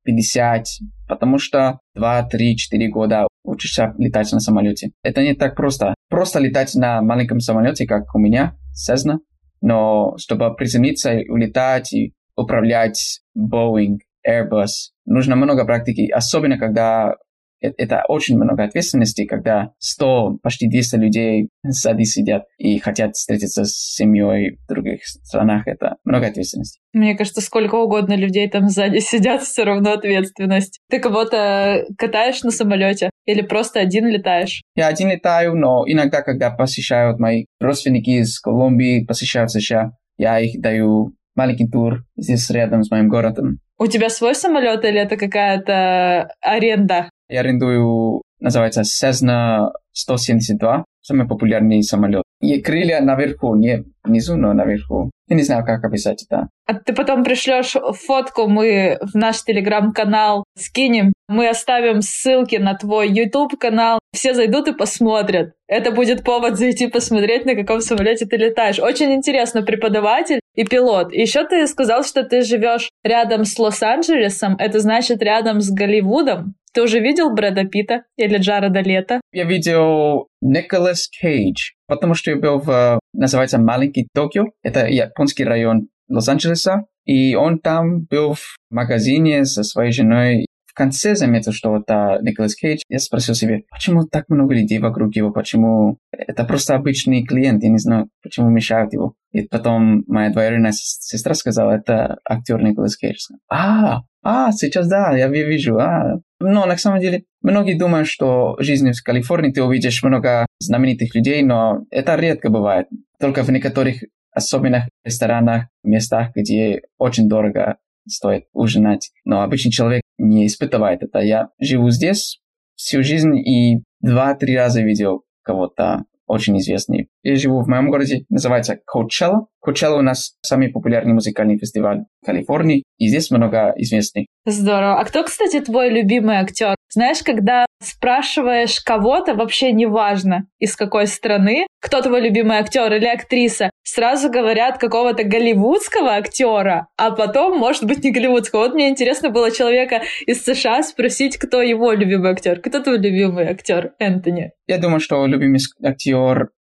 50, 0.04 0.64
потому 1.08 1.38
что 1.38 1.78
2, 1.94 2.22
3, 2.24 2.56
4 2.56 2.88
года 2.88 3.26
учишься 3.44 3.94
летать 3.98 4.32
на 4.32 4.40
самолете. 4.40 4.90
Это 5.02 5.22
не 5.22 5.34
так 5.34 5.56
просто. 5.56 5.94
Просто 6.08 6.38
летать 6.38 6.74
на 6.74 7.02
маленьком 7.02 7.40
самолете, 7.40 7.86
как 7.86 8.14
у 8.14 8.18
меня, 8.18 8.56
Cessna, 8.74 9.18
но 9.60 10.16
чтобы 10.18 10.54
приземлиться 10.54 11.12
и 11.12 11.28
улетать 11.28 11.92
и 11.92 12.14
управлять 12.36 13.20
Boeing, 13.36 13.98
Airbus, 14.26 14.92
нужно 15.06 15.36
много 15.36 15.64
практики, 15.64 16.10
особенно 16.10 16.58
когда 16.58 17.16
это 17.60 18.04
очень 18.08 18.36
много 18.36 18.64
ответственности, 18.64 19.24
когда 19.24 19.72
100, 19.78 20.38
почти 20.42 20.68
200 20.68 20.96
людей 20.96 21.48
сзади 21.62 22.04
сидят 22.04 22.44
и 22.58 22.78
хотят 22.78 23.14
встретиться 23.14 23.64
с 23.64 23.74
семьей 23.74 24.56
в 24.56 24.68
других 24.68 25.04
странах. 25.04 25.66
Это 25.66 25.96
много 26.04 26.26
ответственности. 26.26 26.80
Мне 26.92 27.16
кажется, 27.16 27.40
сколько 27.40 27.76
угодно 27.76 28.14
людей 28.14 28.48
там 28.48 28.68
сзади 28.68 28.98
сидят, 29.00 29.42
все 29.42 29.64
равно 29.64 29.92
ответственность. 29.92 30.80
Ты 30.88 30.98
кого-то 30.98 31.84
катаешь 31.98 32.42
на 32.42 32.50
самолете 32.50 33.10
или 33.26 33.42
просто 33.42 33.80
один 33.80 34.06
летаешь? 34.06 34.62
Я 34.74 34.88
один 34.88 35.10
летаю, 35.10 35.54
но 35.54 35.84
иногда, 35.86 36.22
когда 36.22 36.50
посещают 36.50 37.18
мои 37.18 37.44
родственники 37.60 38.10
из 38.10 38.40
Колумбии, 38.40 39.04
посещают 39.04 39.50
США, 39.50 39.92
я 40.18 40.40
их 40.40 40.60
даю 40.60 41.14
маленький 41.34 41.68
тур 41.68 42.04
здесь 42.16 42.50
рядом 42.50 42.82
с 42.82 42.90
моим 42.90 43.08
городом. 43.08 43.60
У 43.78 43.86
тебя 43.86 44.10
свой 44.10 44.34
самолет 44.34 44.84
или 44.84 45.00
это 45.00 45.16
какая-то 45.16 46.34
аренда? 46.42 47.08
Я 47.30 47.40
арендую, 47.40 48.22
называется 48.40 48.82
Cessna 48.82 49.68
172, 49.92 50.84
самый 51.00 51.28
популярный 51.28 51.80
самолет. 51.82 52.24
И 52.40 52.60
крылья 52.60 53.00
наверху, 53.00 53.54
не 53.54 53.84
внизу, 54.02 54.36
но 54.36 54.52
наверху. 54.52 55.10
Я 55.28 55.36
не 55.36 55.42
знаю, 55.42 55.64
как 55.64 55.84
описать 55.84 56.24
это. 56.28 56.48
А 56.66 56.74
ты 56.74 56.92
потом 56.92 57.22
пришлешь 57.22 57.76
фотку, 58.04 58.48
мы 58.48 58.98
в 59.00 59.14
наш 59.14 59.44
телеграм-канал 59.44 60.42
скинем. 60.58 61.12
Мы 61.28 61.48
оставим 61.48 62.00
ссылки 62.02 62.56
на 62.56 62.74
твой 62.74 63.08
YouTube-канал. 63.08 64.00
Все 64.12 64.34
зайдут 64.34 64.66
и 64.66 64.72
посмотрят. 64.72 65.52
Это 65.68 65.92
будет 65.92 66.24
повод 66.24 66.58
зайти 66.58 66.88
посмотреть, 66.88 67.44
на 67.44 67.54
каком 67.54 67.80
самолете 67.80 68.26
ты 68.26 68.36
летаешь. 68.36 68.80
Очень 68.80 69.12
интересно, 69.12 69.62
преподаватель 69.62 70.40
и 70.56 70.64
пилот. 70.64 71.12
Еще 71.12 71.46
ты 71.46 71.64
сказал, 71.68 72.02
что 72.02 72.24
ты 72.24 72.42
живешь 72.42 72.90
рядом 73.04 73.44
с 73.44 73.56
Лос-Анджелесом. 73.56 74.56
Это 74.58 74.80
значит 74.80 75.22
рядом 75.22 75.60
с 75.60 75.70
Голливудом. 75.70 76.54
Ты 76.72 76.82
уже 76.82 77.00
видел 77.00 77.34
Брэда 77.34 77.64
Питта 77.64 78.04
или 78.16 78.38
Джареда 78.38 78.80
Лето? 78.80 79.20
Я 79.32 79.44
видел 79.44 80.28
Николас 80.40 81.08
Кейдж, 81.08 81.72
потому 81.88 82.14
что 82.14 82.30
я 82.30 82.36
был 82.36 82.60
в, 82.60 83.00
называется, 83.12 83.58
Маленький 83.58 84.06
Токио. 84.14 84.44
Это 84.62 84.86
японский 84.86 85.44
район 85.44 85.88
Лос-Анджелеса. 86.08 86.86
И 87.04 87.34
он 87.34 87.58
там 87.58 88.04
был 88.04 88.34
в 88.34 88.56
магазине 88.70 89.44
со 89.44 89.64
своей 89.64 89.90
женой. 89.90 90.46
В 90.66 90.74
конце 90.74 91.16
заметил, 91.16 91.50
что 91.50 91.76
это 91.76 92.20
Николас 92.22 92.54
Кейдж. 92.54 92.82
Я 92.88 93.00
спросил 93.00 93.34
себе, 93.34 93.64
почему 93.72 94.04
так 94.04 94.26
много 94.28 94.54
людей 94.54 94.78
вокруг 94.78 95.16
его, 95.16 95.32
почему 95.32 95.98
это 96.12 96.44
просто 96.44 96.76
обычный 96.76 97.24
клиент, 97.24 97.64
я 97.64 97.70
не 97.70 97.78
знаю, 97.78 98.08
почему 98.22 98.48
мешают 98.48 98.92
его. 98.92 99.14
И 99.32 99.42
потом 99.42 100.04
моя 100.06 100.30
двоюродная 100.30 100.70
сестра 100.72 101.34
сказала, 101.34 101.72
это 101.72 102.18
актер 102.24 102.62
Николас 102.62 102.96
Кейдж. 102.96 103.26
А, 103.50 104.02
а, 104.22 104.52
сейчас 104.52 104.88
да, 104.88 105.16
я 105.16 105.28
вижу, 105.28 105.78
а. 105.78 106.20
Но 106.40 106.66
на 106.66 106.76
самом 106.76 107.00
деле 107.00 107.24
многие 107.42 107.78
думают, 107.78 108.08
что 108.08 108.56
в 108.58 108.62
жизни 108.62 108.92
в 108.92 109.02
Калифорнии 109.02 109.52
ты 109.52 109.62
увидишь 109.62 110.02
много 110.02 110.46
знаменитых 110.58 111.14
людей, 111.14 111.42
но 111.42 111.84
это 111.90 112.16
редко 112.16 112.50
бывает. 112.50 112.86
Только 113.18 113.42
в 113.42 113.50
некоторых 113.50 114.02
особенных 114.32 114.84
ресторанах, 115.04 115.64
местах, 115.82 116.30
где 116.34 116.82
очень 116.98 117.28
дорого 117.28 117.76
стоит 118.08 118.44
ужинать. 118.52 119.10
Но 119.24 119.42
обычный 119.42 119.72
человек 119.72 120.02
не 120.18 120.46
испытывает 120.46 121.02
это. 121.02 121.20
Я 121.20 121.48
живу 121.60 121.90
здесь 121.90 122.40
всю 122.74 123.02
жизнь 123.02 123.36
и 123.36 123.82
два-три 124.00 124.56
раза 124.56 124.82
видел 124.82 125.24
кого-то 125.42 126.04
очень 126.30 126.58
известный. 126.58 127.08
Я 127.22 127.36
живу 127.36 127.62
в 127.62 127.68
моем 127.68 127.90
городе, 127.90 128.24
называется 128.28 128.78
Coachella. 128.92 129.46
Coachella 129.66 129.98
у 129.98 130.02
нас 130.02 130.36
самый 130.42 130.68
популярный 130.68 131.12
музыкальный 131.12 131.58
фестиваль 131.58 132.04
в 132.22 132.26
Калифорнии, 132.26 132.84
и 132.98 133.08
здесь 133.08 133.30
много 133.30 133.74
известных. 133.76 134.26
Здорово. 134.46 135.00
А 135.00 135.04
кто, 135.04 135.22
кстати, 135.24 135.60
твой 135.60 135.90
любимый 135.90 136.36
актер? 136.36 136.74
Знаешь, 136.92 137.22
когда 137.22 137.66
спрашиваешь 137.82 138.80
кого-то, 138.80 139.34
вообще 139.34 139.72
неважно, 139.72 140.46
из 140.58 140.76
какой 140.76 141.06
страны, 141.06 141.66
кто 141.80 142.00
твой 142.02 142.20
любимый 142.20 142.58
актер 142.58 142.92
или 142.92 143.06
актриса, 143.06 143.70
сразу 143.82 144.30
говорят 144.30 144.78
какого-то 144.78 145.24
голливудского 145.24 146.14
актера, 146.14 146.88
а 146.96 147.10
потом, 147.10 147.58
может 147.58 147.84
быть, 147.84 148.02
не 148.02 148.12
голливудского. 148.12 148.60
Вот 148.60 148.74
мне 148.74 148.88
интересно 148.88 149.30
было 149.30 149.50
человека 149.50 150.02
из 150.26 150.42
США 150.42 150.82
спросить, 150.82 151.36
кто 151.36 151.62
его 151.62 151.92
любимый 151.92 152.32
актер. 152.32 152.60
Кто 152.60 152.80
твой 152.80 152.98
любимый 152.98 153.46
актер, 153.46 153.92
Энтони? 153.98 154.52
Я 154.66 154.78
думаю, 154.78 155.00
что 155.00 155.24
любимый 155.26 155.60
актер 155.82 156.19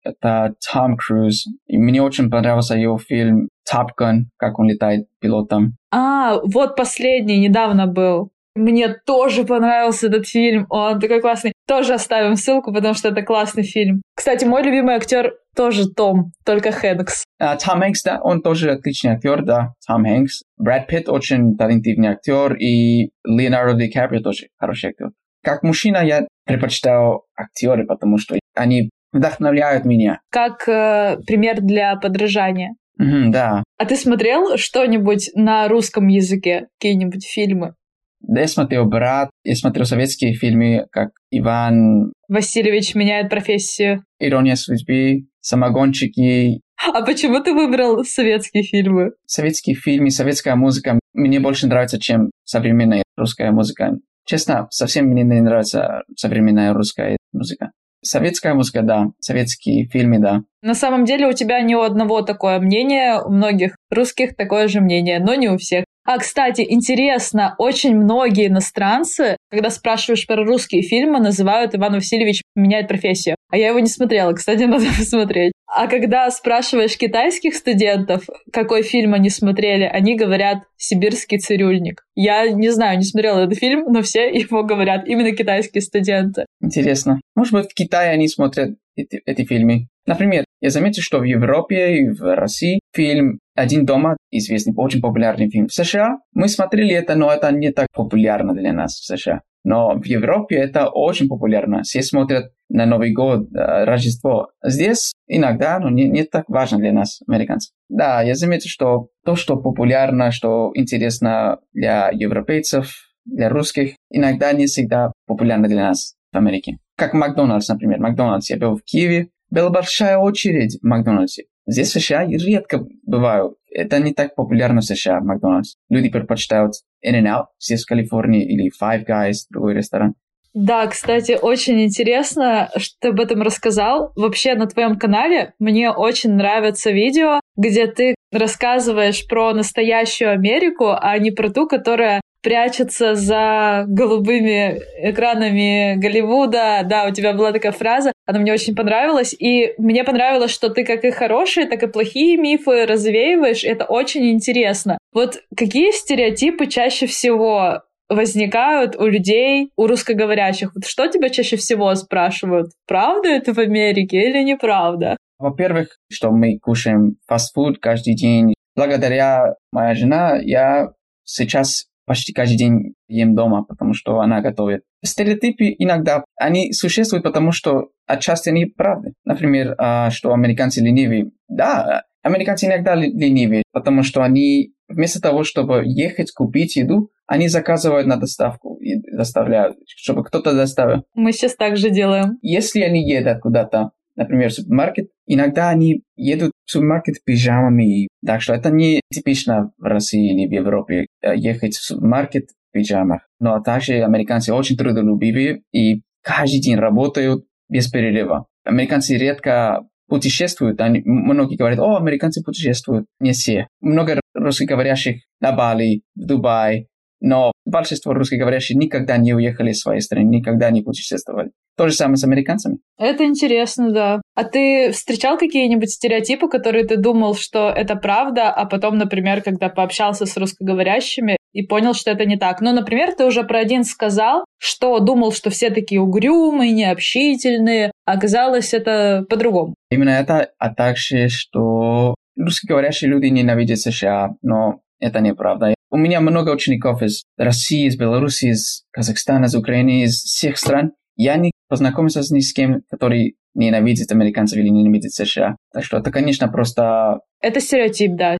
это 0.04 0.54
Том 0.72 0.96
Круз. 0.96 1.46
И 1.66 1.78
мне 1.78 2.02
очень 2.02 2.30
понравился 2.30 2.76
его 2.76 2.98
фильм 2.98 3.48
Top 3.70 3.88
Gun, 3.98 4.24
как 4.36 4.58
он 4.58 4.68
летает 4.68 5.06
пилотом. 5.20 5.76
А, 5.90 6.40
вот 6.44 6.76
последний 6.76 7.38
недавно 7.38 7.86
был. 7.86 8.30
Мне 8.54 8.94
тоже 9.04 9.44
понравился 9.44 10.06
этот 10.06 10.28
фильм. 10.28 10.66
Он 10.70 11.00
такой 11.00 11.20
классный. 11.20 11.52
Тоже 11.66 11.94
оставим 11.94 12.36
ссылку, 12.36 12.72
потому 12.72 12.94
что 12.94 13.08
это 13.08 13.22
классный 13.22 13.64
фильм. 13.64 14.02
Кстати, 14.14 14.44
мой 14.44 14.62
любимый 14.62 14.94
актер 14.94 15.34
тоже 15.56 15.88
Том, 15.88 16.32
только 16.44 16.70
Хэнкс. 16.70 17.24
Том 17.38 17.80
Хэнкс, 17.80 18.02
да, 18.04 18.20
он 18.22 18.42
тоже 18.42 18.72
отличный 18.72 19.12
актер, 19.12 19.42
да, 19.42 19.72
Том 19.86 20.04
Хэнкс. 20.04 20.42
Брэд 20.58 20.86
Питт 20.86 21.08
очень 21.08 21.56
талантливый 21.56 22.08
актер, 22.08 22.54
и 22.54 23.10
Леонардо 23.24 23.74
Ди 23.74 23.90
Каприо 23.90 24.20
тоже 24.20 24.46
хороший 24.58 24.90
актер. 24.90 25.10
Как 25.42 25.62
мужчина 25.62 25.98
я 26.04 26.26
предпочитаю 26.44 27.22
актеры, 27.36 27.86
потому 27.86 28.18
что 28.18 28.38
они 28.54 28.90
вдохновляют 29.14 29.86
меня. 29.86 30.20
Как 30.30 30.68
э, 30.68 31.16
пример 31.26 31.62
для 31.62 31.96
подражания. 31.96 32.74
Mm-hmm, 33.00 33.30
да. 33.30 33.64
А 33.78 33.86
ты 33.86 33.96
смотрел 33.96 34.58
что-нибудь 34.58 35.30
на 35.34 35.66
русском 35.68 36.08
языке, 36.08 36.66
какие-нибудь 36.78 37.26
фильмы? 37.26 37.74
Да, 38.20 38.40
я 38.40 38.48
смотрел 38.48 38.86
«Брат», 38.86 39.30
я 39.42 39.54
смотрел 39.54 39.84
советские 39.84 40.34
фильмы, 40.34 40.86
как 40.90 41.10
«Иван...» 41.30 42.12
Васильевич 42.28 42.94
меняет 42.94 43.28
профессию. 43.28 44.02
«Ирония 44.18 44.56
судьбы», 44.56 45.26
«Самогонщики». 45.40 46.60
А 46.92 47.02
почему 47.04 47.40
ты 47.40 47.52
выбрал 47.52 48.04
советские 48.04 48.62
фильмы? 48.62 49.12
Советские 49.26 49.76
фильмы, 49.76 50.10
советская 50.10 50.54
музыка 50.56 50.98
мне 51.12 51.38
больше 51.38 51.66
нравится, 51.66 52.00
чем 52.00 52.30
современная 52.44 53.02
русская 53.16 53.50
музыка. 53.52 53.92
Честно, 54.26 54.68
совсем 54.70 55.06
мне 55.06 55.22
не 55.22 55.40
нравится 55.40 56.02
современная 56.16 56.72
русская 56.72 57.16
музыка. 57.32 57.70
Советская 58.04 58.54
музыка, 58.54 58.82
да. 58.82 59.06
Советские 59.18 59.88
фильмы, 59.88 60.18
да. 60.18 60.42
На 60.62 60.74
самом 60.74 61.04
деле 61.04 61.26
у 61.26 61.32
тебя 61.32 61.60
не 61.62 61.74
у 61.74 61.80
одного 61.80 62.22
такое 62.22 62.60
мнение, 62.60 63.20
у 63.20 63.30
многих 63.30 63.76
русских 63.90 64.36
такое 64.36 64.68
же 64.68 64.80
мнение, 64.80 65.18
но 65.20 65.34
не 65.34 65.48
у 65.48 65.56
всех. 65.56 65.84
А, 66.04 66.18
кстати, 66.18 66.64
интересно, 66.68 67.54
очень 67.58 67.96
многие 67.96 68.48
иностранцы, 68.48 69.38
когда 69.50 69.70
спрашиваешь 69.70 70.26
про 70.26 70.44
русские 70.44 70.82
фильмы, 70.82 71.18
называют 71.18 71.74
Иван 71.74 71.94
Васильевич 71.94 72.42
меняет 72.54 72.88
профессию. 72.88 73.36
А 73.50 73.56
я 73.56 73.68
его 73.68 73.78
не 73.78 73.86
смотрела, 73.86 74.32
кстати, 74.32 74.62
надо 74.64 74.86
посмотреть. 74.98 75.52
А 75.66 75.86
когда 75.86 76.30
спрашиваешь 76.30 76.98
китайских 76.98 77.54
студентов, 77.54 78.24
какой 78.52 78.82
фильм 78.82 79.14
они 79.14 79.30
смотрели, 79.30 79.84
они 79.84 80.14
говорят 80.14 80.58
«Сибирский 80.76 81.38
цирюльник». 81.38 82.04
Я 82.14 82.48
не 82.50 82.70
знаю, 82.70 82.98
не 82.98 83.04
смотрела 83.04 83.40
этот 83.40 83.58
фильм, 83.58 83.84
но 83.90 84.02
все 84.02 84.28
его 84.28 84.62
говорят, 84.62 85.06
именно 85.06 85.32
китайские 85.32 85.80
студенты. 85.80 86.44
Интересно. 86.60 87.20
Может 87.34 87.54
быть, 87.54 87.70
в 87.70 87.74
Китае 87.74 88.10
они 88.10 88.28
смотрят 88.28 88.76
эти, 88.96 89.22
эти 89.24 89.44
фильмы. 89.44 89.86
Например, 90.06 90.44
я 90.60 90.70
заметил, 90.70 91.02
что 91.02 91.18
в 91.18 91.24
Европе 91.24 91.96
и 91.96 92.08
в 92.10 92.34
России 92.34 92.80
фильм 92.94 93.38
«Один 93.54 93.84
дома» 93.84 94.16
известный, 94.30 94.74
очень 94.76 95.00
популярный 95.00 95.48
фильм. 95.48 95.68
В 95.68 95.72
США 95.72 96.18
мы 96.32 96.48
смотрели 96.48 96.94
это, 96.94 97.14
но 97.14 97.32
это 97.32 97.50
не 97.52 97.70
так 97.70 97.88
популярно 97.92 98.54
для 98.54 98.72
нас 98.72 98.94
в 98.94 99.04
США. 99.04 99.42
Но 99.64 99.94
в 99.98 100.04
Европе 100.04 100.56
это 100.56 100.90
очень 100.90 101.26
популярно. 101.26 101.82
Все 101.82 102.02
смотрят 102.02 102.52
на 102.68 102.84
Новый 102.84 103.12
год, 103.12 103.48
э, 103.54 103.84
Рождество. 103.84 104.50
Здесь 104.62 105.12
иногда, 105.26 105.78
но 105.78 105.88
не, 105.88 106.08
не 106.08 106.24
так 106.24 106.44
важно 106.48 106.78
для 106.78 106.92
нас, 106.92 107.20
американцев. 107.26 107.72
Да, 107.88 108.22
я 108.22 108.34
заметил, 108.34 108.68
что 108.68 109.08
то, 109.24 109.36
что 109.36 109.56
популярно, 109.56 110.30
что 110.32 110.70
интересно 110.74 111.60
для 111.72 112.10
европейцев, 112.12 112.92
для 113.24 113.48
русских, 113.48 113.94
иногда 114.10 114.52
не 114.52 114.66
всегда 114.66 115.12
популярно 115.26 115.66
для 115.66 115.84
нас 115.84 116.14
в 116.32 116.36
Америке. 116.36 116.78
Как 116.96 117.14
Макдональдс, 117.14 117.68
например. 117.68 118.00
Макдональдс. 118.00 118.50
Я 118.50 118.58
был 118.58 118.76
в 118.76 118.82
Киеве, 118.82 119.28
была 119.50 119.70
большая 119.70 120.18
очередь 120.18 120.78
в 120.82 120.86
Макдональдсе. 120.86 121.44
Здесь 121.66 121.88
в 121.88 122.00
США 122.00 122.26
редко 122.26 122.86
бывают. 123.06 123.54
Это 123.70 123.98
не 123.98 124.12
так 124.12 124.34
популярно 124.34 124.80
в 124.80 124.84
США, 124.84 125.20
Макдональдс. 125.20 125.74
Люди 125.88 126.10
предпочитают 126.10 126.74
In-N-Out 127.04 127.46
здесь 127.58 127.84
в 127.84 127.88
Калифорнии 127.88 128.44
или 128.44 128.70
Five 128.70 129.06
Guys, 129.06 129.46
другой 129.50 129.74
ресторан. 129.74 130.14
Да, 130.54 130.86
кстати, 130.86 131.36
очень 131.40 131.82
интересно, 131.82 132.70
что 132.76 132.94
ты 133.00 133.08
об 133.08 133.18
этом 133.18 133.42
рассказал. 133.42 134.12
Вообще 134.14 134.54
на 134.54 134.66
твоем 134.66 134.96
канале 134.96 135.52
мне 135.58 135.90
очень 135.90 136.34
нравятся 136.34 136.92
видео, 136.92 137.40
где 137.56 137.88
ты 137.88 138.14
рассказываешь 138.30 139.26
про 139.26 139.52
настоящую 139.52 140.30
Америку, 140.30 140.90
а 140.96 141.18
не 141.18 141.32
про 141.32 141.50
ту, 141.50 141.66
которая 141.66 142.20
прячется 142.44 143.14
за 143.14 143.84
голубыми 143.88 144.78
экранами 144.98 145.96
Голливуда. 145.96 146.82
Да, 146.84 147.06
у 147.08 147.10
тебя 147.10 147.32
была 147.32 147.50
такая 147.50 147.72
фраза, 147.72 148.12
она 148.26 148.38
мне 148.38 148.52
очень 148.52 148.76
понравилась. 148.76 149.34
И 149.36 149.74
мне 149.78 150.04
понравилось, 150.04 150.52
что 150.52 150.68
ты 150.68 150.84
как 150.84 151.04
и 151.04 151.10
хорошие, 151.10 151.66
так 151.66 151.82
и 151.82 151.88
плохие 151.88 152.36
мифы 152.36 152.86
развеиваешь. 152.86 153.64
Это 153.64 153.86
очень 153.86 154.30
интересно. 154.30 154.98
Вот 155.12 155.38
какие 155.56 155.90
стереотипы 155.90 156.66
чаще 156.66 157.06
всего 157.06 157.82
возникают 158.10 158.96
у 158.96 159.06
людей, 159.06 159.70
у 159.76 159.86
русскоговорящих. 159.86 160.72
Вот 160.74 160.84
что 160.84 161.08
тебя 161.08 161.30
чаще 161.30 161.56
всего 161.56 161.94
спрашивают? 161.94 162.70
Правда 162.86 163.30
это 163.30 163.54
в 163.54 163.58
Америке 163.58 164.18
или 164.18 164.42
неправда? 164.44 165.16
Во-первых, 165.38 165.96
что 166.10 166.30
мы 166.30 166.58
кушаем 166.58 167.16
фастфуд 167.26 167.78
каждый 167.80 168.14
день. 168.14 168.54
Благодаря 168.76 169.54
моя 169.72 169.94
жена 169.94 170.36
я 170.42 170.90
сейчас 171.24 171.86
почти 172.06 172.32
каждый 172.32 172.56
день 172.56 172.94
ем 173.08 173.34
дома, 173.34 173.64
потому 173.64 173.94
что 173.94 174.20
она 174.20 174.40
готовит. 174.40 174.82
Стереотипы 175.04 175.74
иногда, 175.78 176.24
они 176.36 176.72
существуют, 176.72 177.24
потому 177.24 177.52
что 177.52 177.88
отчасти 178.06 178.48
они 178.48 178.66
правды. 178.66 179.12
Например, 179.24 179.74
а, 179.78 180.10
что 180.10 180.32
американцы 180.32 180.80
ленивые. 180.80 181.30
Да, 181.48 182.04
американцы 182.22 182.66
иногда 182.66 182.94
ленивые, 182.94 183.64
потому 183.72 184.02
что 184.02 184.22
они 184.22 184.72
вместо 184.88 185.20
того, 185.20 185.44
чтобы 185.44 185.82
ехать 185.84 186.32
купить 186.32 186.76
еду, 186.76 187.10
они 187.26 187.48
заказывают 187.48 188.06
на 188.06 188.16
доставку 188.16 188.76
и 188.76 188.96
доставляют, 189.16 189.76
чтобы 189.86 190.24
кто-то 190.24 190.54
доставил. 190.54 191.04
Мы 191.14 191.32
сейчас 191.32 191.56
так 191.56 191.76
же 191.76 191.90
делаем. 191.90 192.38
Если 192.42 192.80
они 192.80 193.08
едут 193.08 193.40
куда-то, 193.40 193.90
например, 194.16 194.52
супермаркет, 194.52 195.08
иногда 195.26 195.70
они 195.70 196.02
едут 196.16 196.52
в 196.64 196.70
супермаркет 196.70 197.16
пижамами. 197.24 198.08
Так 198.24 198.42
что 198.42 198.54
это 198.54 198.70
не 198.70 199.00
типично 199.12 199.72
в 199.78 199.84
России 199.84 200.32
или 200.32 200.48
в 200.48 200.52
Европе 200.52 201.06
э, 201.22 201.36
ехать 201.36 201.74
в 201.74 201.84
супермаркет 201.84 202.50
в 202.50 202.72
пижамах. 202.72 203.22
Но 203.40 203.60
также 203.60 204.02
американцы 204.02 204.52
очень 204.52 204.76
трудолюбивые 204.76 205.62
и 205.72 206.02
каждый 206.22 206.60
день 206.60 206.76
работают 206.76 207.44
без 207.68 207.88
перерыва. 207.88 208.46
Американцы 208.64 209.16
редко 209.16 209.82
путешествуют. 210.08 210.80
Они, 210.80 211.02
многие 211.04 211.56
говорят, 211.56 211.78
о, 211.78 211.96
американцы 211.96 212.42
путешествуют. 212.42 213.06
Не 213.20 213.32
все. 213.32 213.68
Много 213.80 214.20
русскоговорящих 214.34 215.22
на 215.40 215.52
Бали, 215.52 216.02
в 216.14 216.26
Дубае, 216.26 216.86
но 217.20 217.52
большинство 217.64 218.12
русскоговорящих 218.12 218.76
никогда 218.76 219.16
не 219.16 219.34
уехали 219.34 219.70
из 219.70 219.80
своей 219.80 220.00
страны, 220.00 220.24
никогда 220.24 220.70
не 220.70 220.82
путешествовали. 220.82 221.50
То 221.76 221.88
же 221.88 221.94
самое 221.94 222.16
с 222.16 222.24
американцами. 222.24 222.78
Это 222.98 223.24
интересно, 223.24 223.90
да. 223.90 224.22
А 224.34 224.44
ты 224.44 224.92
встречал 224.92 225.38
какие-нибудь 225.38 225.90
стереотипы, 225.90 226.48
которые 226.48 226.84
ты 226.84 226.96
думал, 226.96 227.34
что 227.34 227.68
это 227.68 227.96
правда, 227.96 228.50
а 228.50 228.64
потом, 228.64 228.96
например, 228.96 229.42
когда 229.42 229.68
пообщался 229.68 230.24
с 230.26 230.36
русскоговорящими 230.36 231.36
и 231.52 231.66
понял, 231.66 231.94
что 231.94 232.10
это 232.10 232.26
не 232.26 232.36
так? 232.36 232.60
Ну, 232.60 232.72
например, 232.72 233.14
ты 233.14 233.24
уже 233.24 233.42
про 233.42 233.58
один 233.58 233.84
сказал, 233.84 234.44
что 234.58 235.00
думал, 235.00 235.32
что 235.32 235.50
все 235.50 235.70
такие 235.70 236.00
угрюмые, 236.00 236.72
необщительные, 236.72 237.90
а 238.04 238.12
оказалось 238.12 238.72
это 238.72 239.24
по-другому. 239.28 239.74
Именно 239.90 240.10
это, 240.10 240.50
а 240.58 240.72
также, 240.72 241.28
что 241.28 242.14
русскоговорящие 242.36 243.10
люди 243.10 243.26
ненавидят 243.26 243.80
США, 243.80 244.34
но 244.42 244.80
это 245.00 245.20
неправда. 245.20 245.73
У 245.94 245.96
меня 245.96 246.20
много 246.20 246.50
учеников 246.50 247.02
из 247.02 247.22
России, 247.38 247.86
из 247.86 247.96
Беларуси, 247.96 248.46
из 248.46 248.82
Казахстана, 248.90 249.44
из 249.44 249.54
Украины, 249.54 250.02
из 250.02 250.24
всех 250.24 250.58
стран. 250.58 250.90
Я 251.14 251.36
не 251.36 251.52
познакомился 251.68 252.24
с 252.24 252.32
ни 252.32 252.40
с 252.40 252.52
кем, 252.52 252.82
который 252.90 253.36
ненавидит 253.54 254.10
американцев 254.10 254.58
или 254.58 254.70
ненавидит 254.70 255.12
США. 255.12 255.54
Так 255.72 255.84
что 255.84 255.98
это, 255.98 256.10
конечно, 256.10 256.48
просто... 256.48 257.20
Это 257.40 257.60
стереотип, 257.60 258.16
да. 258.16 258.36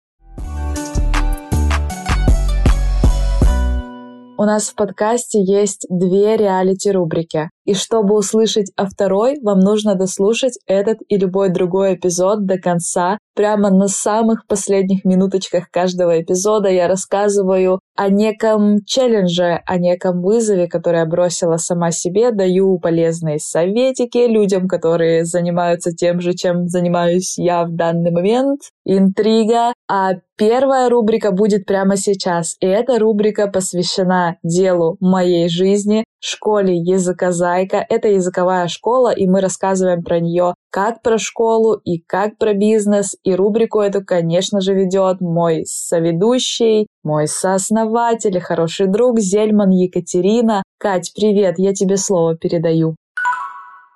У 4.36 4.42
нас 4.42 4.70
в 4.70 4.74
подкасте 4.74 5.40
есть 5.40 5.86
две 5.88 6.36
реалити-рубрики. 6.36 7.50
И 7.64 7.74
чтобы 7.74 8.16
услышать 8.16 8.70
о 8.76 8.86
второй, 8.86 9.38
вам 9.42 9.60
нужно 9.60 9.94
дослушать 9.94 10.58
этот 10.66 10.98
и 11.08 11.16
любой 11.16 11.50
другой 11.50 11.94
эпизод 11.94 12.46
до 12.46 12.58
конца. 12.58 13.18
Прямо 13.34 13.70
на 13.70 13.88
самых 13.88 14.46
последних 14.46 15.04
минуточках 15.04 15.70
каждого 15.70 16.20
эпизода 16.20 16.68
я 16.68 16.86
рассказываю 16.86 17.80
о 17.96 18.08
неком 18.08 18.84
челлендже, 18.84 19.60
о 19.66 19.78
неком 19.78 20.22
вызове, 20.22 20.68
который 20.68 21.00
я 21.00 21.06
бросила 21.06 21.56
сама 21.56 21.90
себе, 21.90 22.30
даю 22.30 22.78
полезные 22.78 23.38
советики 23.38 24.26
людям, 24.28 24.68
которые 24.68 25.24
занимаются 25.24 25.92
тем 25.92 26.20
же, 26.20 26.34
чем 26.34 26.68
занимаюсь 26.68 27.38
я 27.38 27.64
в 27.64 27.74
данный 27.74 28.10
момент. 28.10 28.60
Интрига. 28.84 29.72
А 29.88 30.12
первая 30.36 30.88
рубрика 30.88 31.32
будет 31.32 31.66
прямо 31.66 31.96
сейчас. 31.96 32.56
И 32.60 32.66
эта 32.66 32.98
рубрика 32.98 33.48
посвящена 33.48 34.36
делу 34.42 34.96
моей 35.00 35.48
жизни, 35.48 36.04
школе 36.24 36.76
языка 36.76 37.32
Зайка. 37.32 37.84
Это 37.88 38.08
языковая 38.08 38.68
школа, 38.68 39.12
и 39.12 39.26
мы 39.26 39.40
рассказываем 39.40 40.02
про 40.02 40.20
нее 40.20 40.54
как 40.70 41.02
про 41.02 41.18
школу 41.18 41.74
и 41.74 41.98
как 41.98 42.38
про 42.38 42.54
бизнес. 42.54 43.16
И 43.22 43.34
рубрику 43.34 43.80
эту, 43.80 44.04
конечно 44.04 44.60
же, 44.60 44.74
ведет 44.74 45.20
мой 45.20 45.64
соведущий, 45.66 46.86
мой 47.02 47.28
сооснователь 47.28 48.36
и 48.36 48.40
хороший 48.40 48.86
друг 48.86 49.20
Зельман 49.20 49.70
Екатерина. 49.70 50.62
Кать, 50.78 51.12
привет, 51.14 51.58
я 51.58 51.72
тебе 51.72 51.96
слово 51.96 52.36
передаю. 52.36 52.96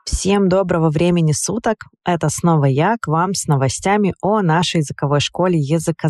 Всем 0.04 0.48
доброго 0.48 0.88
времени 0.88 1.32
суток. 1.32 1.84
Это 2.04 2.28
снова 2.30 2.64
я 2.64 2.96
к 3.00 3.08
вам 3.08 3.34
с 3.34 3.46
новостями 3.46 4.14
о 4.22 4.40
нашей 4.40 4.78
языковой 4.78 5.20
школе 5.20 5.58
Языка 5.58 6.08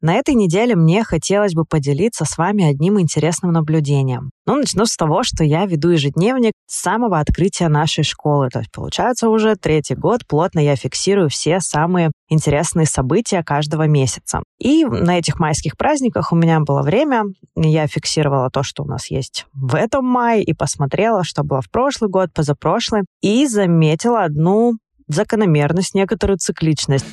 На 0.00 0.14
этой 0.14 0.34
неделе 0.34 0.76
мне 0.76 1.02
хотелось 1.02 1.54
бы 1.54 1.64
поделиться 1.64 2.24
с 2.24 2.38
вами 2.38 2.64
одним 2.64 3.00
интересным 3.00 3.52
наблюдением. 3.52 4.30
Ну, 4.46 4.56
начну 4.56 4.86
с 4.86 4.96
того, 4.96 5.24
что 5.24 5.42
я 5.42 5.66
веду 5.66 5.90
ежедневник 5.90 6.52
с 6.66 6.80
самого 6.80 7.18
открытия 7.18 7.68
нашей 7.68 8.04
школы. 8.04 8.48
То 8.48 8.60
есть, 8.60 8.70
получается, 8.70 9.28
уже 9.28 9.56
третий 9.56 9.96
год 9.96 10.20
плотно 10.26 10.60
я 10.60 10.76
фиксирую 10.76 11.28
все 11.28 11.58
самые 11.58 12.12
интересные 12.28 12.86
события 12.86 13.42
каждого 13.42 13.88
месяца. 13.88 14.42
И 14.60 14.84
на 14.84 15.18
этих 15.18 15.40
майских 15.40 15.76
праздниках 15.76 16.32
у 16.32 16.36
меня 16.36 16.60
было 16.60 16.82
время, 16.82 17.24
я 17.56 17.88
фиксировала 17.88 18.50
то, 18.50 18.62
что 18.62 18.84
у 18.84 18.86
нас 18.86 19.10
есть 19.10 19.46
в 19.52 19.74
этом 19.74 20.04
мае, 20.04 20.44
и 20.44 20.54
посмотрела, 20.54 21.24
что 21.24 21.42
было 21.42 21.60
в 21.60 21.70
прошлый 21.70 22.08
год, 22.08 22.32
позапрошлый, 22.32 23.02
и 23.20 23.46
заметила 23.46 24.22
одну 24.22 24.74
закономерность, 25.08 25.94
некоторую 25.94 26.38
цикличность. 26.38 27.06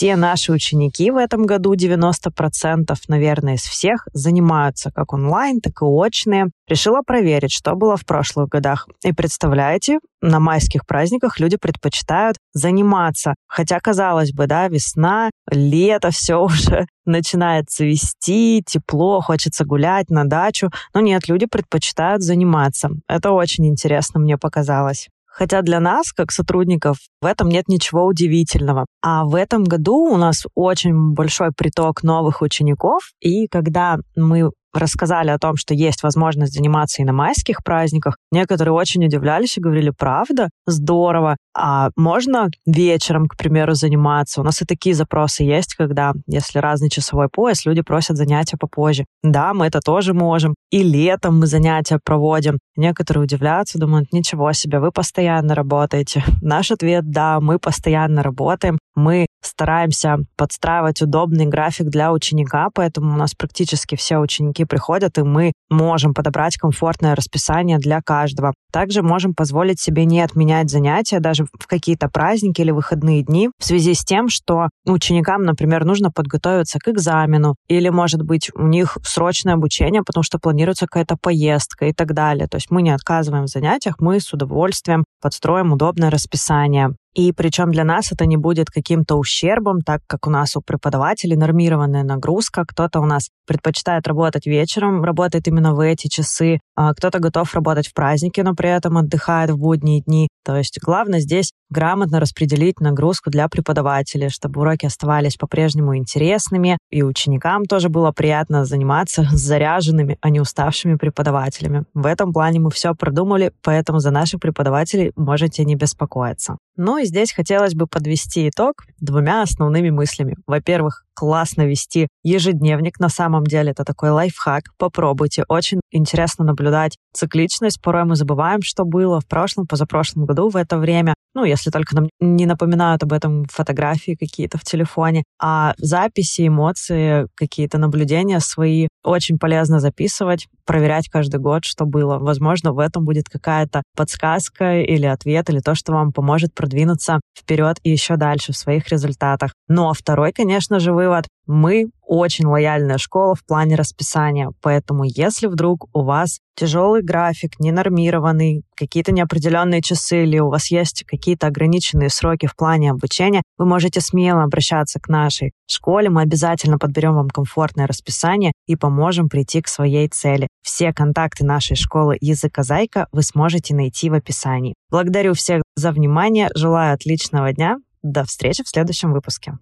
Все 0.00 0.16
наши 0.16 0.50
ученики 0.50 1.10
в 1.10 1.18
этом 1.18 1.44
году, 1.44 1.74
90%, 1.74 2.94
наверное, 3.08 3.56
из 3.56 3.64
всех, 3.64 4.08
занимаются 4.14 4.90
как 4.90 5.12
онлайн, 5.12 5.60
так 5.60 5.82
и 5.82 5.84
очные. 5.84 6.46
Решила 6.66 7.02
проверить, 7.02 7.52
что 7.52 7.74
было 7.74 7.98
в 7.98 8.06
прошлых 8.06 8.48
годах. 8.48 8.88
И 9.04 9.12
представляете, 9.12 9.98
на 10.22 10.40
майских 10.40 10.86
праздниках 10.86 11.38
люди 11.38 11.58
предпочитают 11.58 12.38
заниматься. 12.54 13.34
Хотя, 13.46 13.78
казалось 13.78 14.32
бы, 14.32 14.46
да, 14.46 14.68
весна, 14.68 15.28
лето, 15.50 16.10
все 16.12 16.36
уже 16.36 16.86
начинает 17.04 17.68
цвести, 17.68 18.62
тепло, 18.66 19.20
хочется 19.20 19.66
гулять 19.66 20.08
на 20.08 20.24
дачу. 20.24 20.70
Но 20.94 21.02
нет, 21.02 21.28
люди 21.28 21.44
предпочитают 21.44 22.22
заниматься. 22.22 22.88
Это 23.06 23.32
очень 23.32 23.66
интересно 23.66 24.18
мне 24.18 24.38
показалось. 24.38 25.08
Хотя 25.40 25.62
для 25.62 25.80
нас, 25.80 26.12
как 26.12 26.32
сотрудников, 26.32 26.98
в 27.22 27.24
этом 27.24 27.48
нет 27.48 27.66
ничего 27.66 28.04
удивительного. 28.04 28.84
А 29.02 29.24
в 29.24 29.34
этом 29.34 29.64
году 29.64 29.96
у 29.96 30.18
нас 30.18 30.44
очень 30.54 31.14
большой 31.14 31.48
приток 31.56 32.02
новых 32.02 32.42
учеников, 32.42 33.04
и 33.20 33.46
когда 33.46 33.96
мы 34.14 34.50
рассказали 34.72 35.30
о 35.30 35.38
том, 35.38 35.56
что 35.56 35.74
есть 35.74 36.02
возможность 36.02 36.54
заниматься 36.54 37.02
и 37.02 37.04
на 37.04 37.12
майских 37.12 37.62
праздниках. 37.64 38.16
Некоторые 38.30 38.72
очень 38.72 39.04
удивлялись 39.04 39.56
и 39.56 39.60
говорили, 39.60 39.90
правда? 39.90 40.48
Здорово. 40.66 41.36
А 41.56 41.90
можно 41.96 42.48
вечером, 42.66 43.26
к 43.26 43.36
примеру, 43.36 43.74
заниматься? 43.74 44.40
У 44.40 44.44
нас 44.44 44.62
и 44.62 44.64
такие 44.64 44.94
запросы 44.94 45.42
есть, 45.42 45.74
когда, 45.74 46.12
если 46.26 46.58
разный 46.58 46.90
часовой 46.90 47.28
пояс, 47.28 47.66
люди 47.66 47.82
просят 47.82 48.16
занятия 48.16 48.56
попозже. 48.56 49.04
Да, 49.22 49.52
мы 49.54 49.66
это 49.66 49.80
тоже 49.80 50.14
можем. 50.14 50.54
И 50.70 50.82
летом 50.82 51.40
мы 51.40 51.46
занятия 51.46 51.98
проводим. 52.02 52.58
Некоторые 52.76 53.24
удивляются, 53.24 53.78
думают, 53.78 54.12
ничего 54.12 54.52
себе, 54.52 54.78
вы 54.78 54.92
постоянно 54.92 55.54
работаете. 55.54 56.24
Наш 56.42 56.70
ответ– 56.70 57.04
да, 57.10 57.40
мы 57.40 57.58
постоянно 57.58 58.22
работаем. 58.22 58.78
Мы 58.94 59.26
стараемся 59.60 60.16
подстраивать 60.38 61.02
удобный 61.02 61.44
график 61.44 61.88
для 61.88 62.14
ученика, 62.14 62.70
поэтому 62.72 63.12
у 63.12 63.16
нас 63.16 63.34
практически 63.34 63.94
все 63.94 64.16
ученики 64.16 64.64
приходят, 64.64 65.18
и 65.18 65.22
мы 65.22 65.52
можем 65.68 66.14
подобрать 66.14 66.56
комфортное 66.56 67.14
расписание 67.14 67.76
для 67.76 68.00
каждого. 68.00 68.54
Также 68.72 69.02
можем 69.02 69.34
позволить 69.34 69.78
себе 69.78 70.06
не 70.06 70.22
отменять 70.22 70.70
занятия 70.70 71.20
даже 71.20 71.44
в 71.44 71.66
какие-то 71.66 72.08
праздники 72.08 72.62
или 72.62 72.70
выходные 72.70 73.22
дни 73.22 73.50
в 73.58 73.64
связи 73.66 73.92
с 73.92 74.02
тем, 74.02 74.30
что 74.30 74.70
ученикам, 74.86 75.42
например, 75.42 75.84
нужно 75.84 76.10
подготовиться 76.10 76.78
к 76.78 76.88
экзамену 76.88 77.56
или, 77.68 77.90
может 77.90 78.22
быть, 78.22 78.50
у 78.54 78.66
них 78.66 78.96
срочное 79.02 79.54
обучение, 79.54 80.02
потому 80.06 80.24
что 80.24 80.38
планируется 80.38 80.86
какая-то 80.86 81.18
поездка 81.20 81.84
и 81.84 81.92
так 81.92 82.14
далее. 82.14 82.48
То 82.48 82.56
есть 82.56 82.70
мы 82.70 82.80
не 82.80 82.94
отказываем 82.94 83.44
в 83.44 83.50
занятиях, 83.50 83.96
мы 83.98 84.20
с 84.20 84.32
удовольствием 84.32 85.04
подстроим 85.20 85.74
удобное 85.74 86.08
расписание. 86.08 86.94
И 87.14 87.32
причем 87.32 87.72
для 87.72 87.84
нас 87.84 88.12
это 88.12 88.24
не 88.26 88.36
будет 88.36 88.68
каким-то 88.68 89.16
ущербом, 89.16 89.80
так 89.80 90.02
как 90.06 90.26
у 90.26 90.30
нас 90.30 90.56
у 90.56 90.60
преподавателей 90.60 91.36
нормированная 91.36 92.04
нагрузка. 92.04 92.64
Кто-то 92.64 93.00
у 93.00 93.06
нас 93.06 93.30
предпочитает 93.46 94.06
работать 94.06 94.46
вечером, 94.46 95.02
работает 95.02 95.48
именно 95.48 95.74
в 95.74 95.80
эти 95.80 96.06
часы, 96.06 96.60
а 96.76 96.94
кто-то 96.94 97.18
готов 97.18 97.52
работать 97.54 97.88
в 97.88 97.94
праздники, 97.94 98.40
но 98.40 98.54
при 98.54 98.70
этом 98.70 98.96
отдыхает 98.96 99.50
в 99.50 99.58
будние 99.58 100.02
дни. 100.02 100.28
То 100.50 100.56
есть 100.56 100.80
главное 100.82 101.20
здесь 101.20 101.52
грамотно 101.70 102.18
распределить 102.18 102.80
нагрузку 102.80 103.30
для 103.30 103.46
преподавателей, 103.46 104.30
чтобы 104.30 104.62
уроки 104.62 104.84
оставались 104.84 105.36
по-прежнему 105.36 105.96
интересными, 105.96 106.76
и 106.90 107.04
ученикам 107.04 107.66
тоже 107.66 107.88
было 107.88 108.10
приятно 108.10 108.64
заниматься 108.64 109.28
с 109.30 109.38
заряженными, 109.38 110.18
а 110.20 110.28
не 110.28 110.40
уставшими 110.40 110.96
преподавателями. 110.96 111.84
В 111.94 112.04
этом 112.04 112.32
плане 112.32 112.58
мы 112.58 112.72
все 112.72 112.96
продумали, 112.96 113.52
поэтому 113.62 114.00
за 114.00 114.10
наших 114.10 114.40
преподавателей 114.40 115.12
можете 115.14 115.64
не 115.64 115.76
беспокоиться. 115.76 116.56
Ну 116.76 116.98
и 116.98 117.04
здесь 117.04 117.32
хотелось 117.32 117.74
бы 117.74 117.86
подвести 117.86 118.48
итог 118.48 118.82
двумя 118.98 119.42
основными 119.42 119.90
мыслями. 119.90 120.34
Во-первых, 120.48 121.04
классно 121.20 121.66
вести 121.66 122.08
ежедневник. 122.22 122.98
На 122.98 123.10
самом 123.10 123.44
деле 123.44 123.72
это 123.72 123.84
такой 123.84 124.08
лайфхак. 124.08 124.70
Попробуйте. 124.78 125.44
Очень 125.48 125.80
интересно 125.90 126.46
наблюдать 126.46 126.96
цикличность. 127.12 127.82
Порой 127.82 128.04
мы 128.04 128.16
забываем, 128.16 128.62
что 128.62 128.86
было 128.86 129.20
в 129.20 129.26
прошлом, 129.26 129.66
позапрошлом 129.66 130.24
году 130.24 130.48
в 130.48 130.56
это 130.56 130.78
время. 130.78 131.12
Ну, 131.34 131.44
если 131.44 131.70
только 131.70 131.94
нам 131.94 132.08
не 132.20 132.46
напоминают 132.46 133.02
об 133.02 133.12
этом 133.12 133.44
фотографии 133.52 134.16
какие-то 134.18 134.56
в 134.56 134.64
телефоне, 134.64 135.24
а 135.38 135.74
записи, 135.76 136.48
эмоции, 136.48 137.26
какие-то 137.34 137.76
наблюдения 137.76 138.40
свои 138.40 138.88
очень 139.04 139.38
полезно 139.38 139.78
записывать, 139.78 140.48
проверять 140.64 141.08
каждый 141.08 141.38
год, 141.38 141.64
что 141.64 141.84
было. 141.84 142.18
Возможно, 142.18 142.72
в 142.72 142.78
этом 142.78 143.04
будет 143.04 143.28
какая-то 143.28 143.82
подсказка 143.96 144.80
или 144.80 145.06
ответ, 145.06 145.50
или 145.50 145.60
то, 145.60 145.74
что 145.74 145.92
вам 145.92 146.12
поможет 146.12 146.54
продвинуться 146.54 147.20
вперед 147.38 147.78
и 147.82 147.90
еще 147.90 148.16
дальше 148.16 148.52
в 148.52 148.56
своих 148.56 148.88
результатах. 148.88 149.52
Ну 149.68 149.88
а 149.88 149.94
второй, 149.94 150.32
конечно 150.32 150.80
же, 150.80 150.92
вывод. 150.92 151.09
Мы 151.46 151.90
очень 152.06 152.46
лояльная 152.46 152.98
школа 152.98 153.34
в 153.34 153.44
плане 153.44 153.74
расписания, 153.74 154.50
поэтому 154.62 155.04
если 155.04 155.46
вдруг 155.46 155.88
у 155.92 156.02
вас 156.02 156.38
тяжелый 156.54 157.02
график, 157.02 157.58
ненормированный, 157.58 158.62
какие-то 158.76 159.12
неопределенные 159.12 159.82
часы 159.82 160.24
или 160.24 160.38
у 160.38 160.48
вас 160.48 160.70
есть 160.70 161.04
какие-то 161.06 161.46
ограниченные 161.46 162.10
сроки 162.10 162.46
в 162.46 162.54
плане 162.54 162.90
обучения, 162.90 163.42
вы 163.58 163.66
можете 163.66 164.00
смело 164.00 164.42
обращаться 164.42 165.00
к 165.00 165.08
нашей 165.08 165.52
школе. 165.68 166.10
Мы 166.10 166.22
обязательно 166.22 166.78
подберем 166.78 167.14
вам 167.14 167.28
комфортное 167.28 167.86
расписание 167.86 168.52
и 168.66 168.76
поможем 168.76 169.28
прийти 169.28 169.62
к 169.62 169.68
своей 169.68 170.08
цели. 170.08 170.48
Все 170.62 170.92
контакты 170.92 171.44
нашей 171.44 171.76
школы 171.76 172.16
языка 172.20 172.62
Зайка 172.62 173.06
вы 173.12 173.22
сможете 173.22 173.74
найти 173.74 174.10
в 174.10 174.14
описании. 174.14 174.74
Благодарю 174.90 175.34
всех 175.34 175.62
за 175.74 175.92
внимание, 175.92 176.50
желаю 176.54 176.94
отличного 176.94 177.52
дня. 177.52 177.78
До 178.02 178.24
встречи 178.24 178.62
в 178.62 178.68
следующем 178.68 179.12
выпуске. 179.12 179.58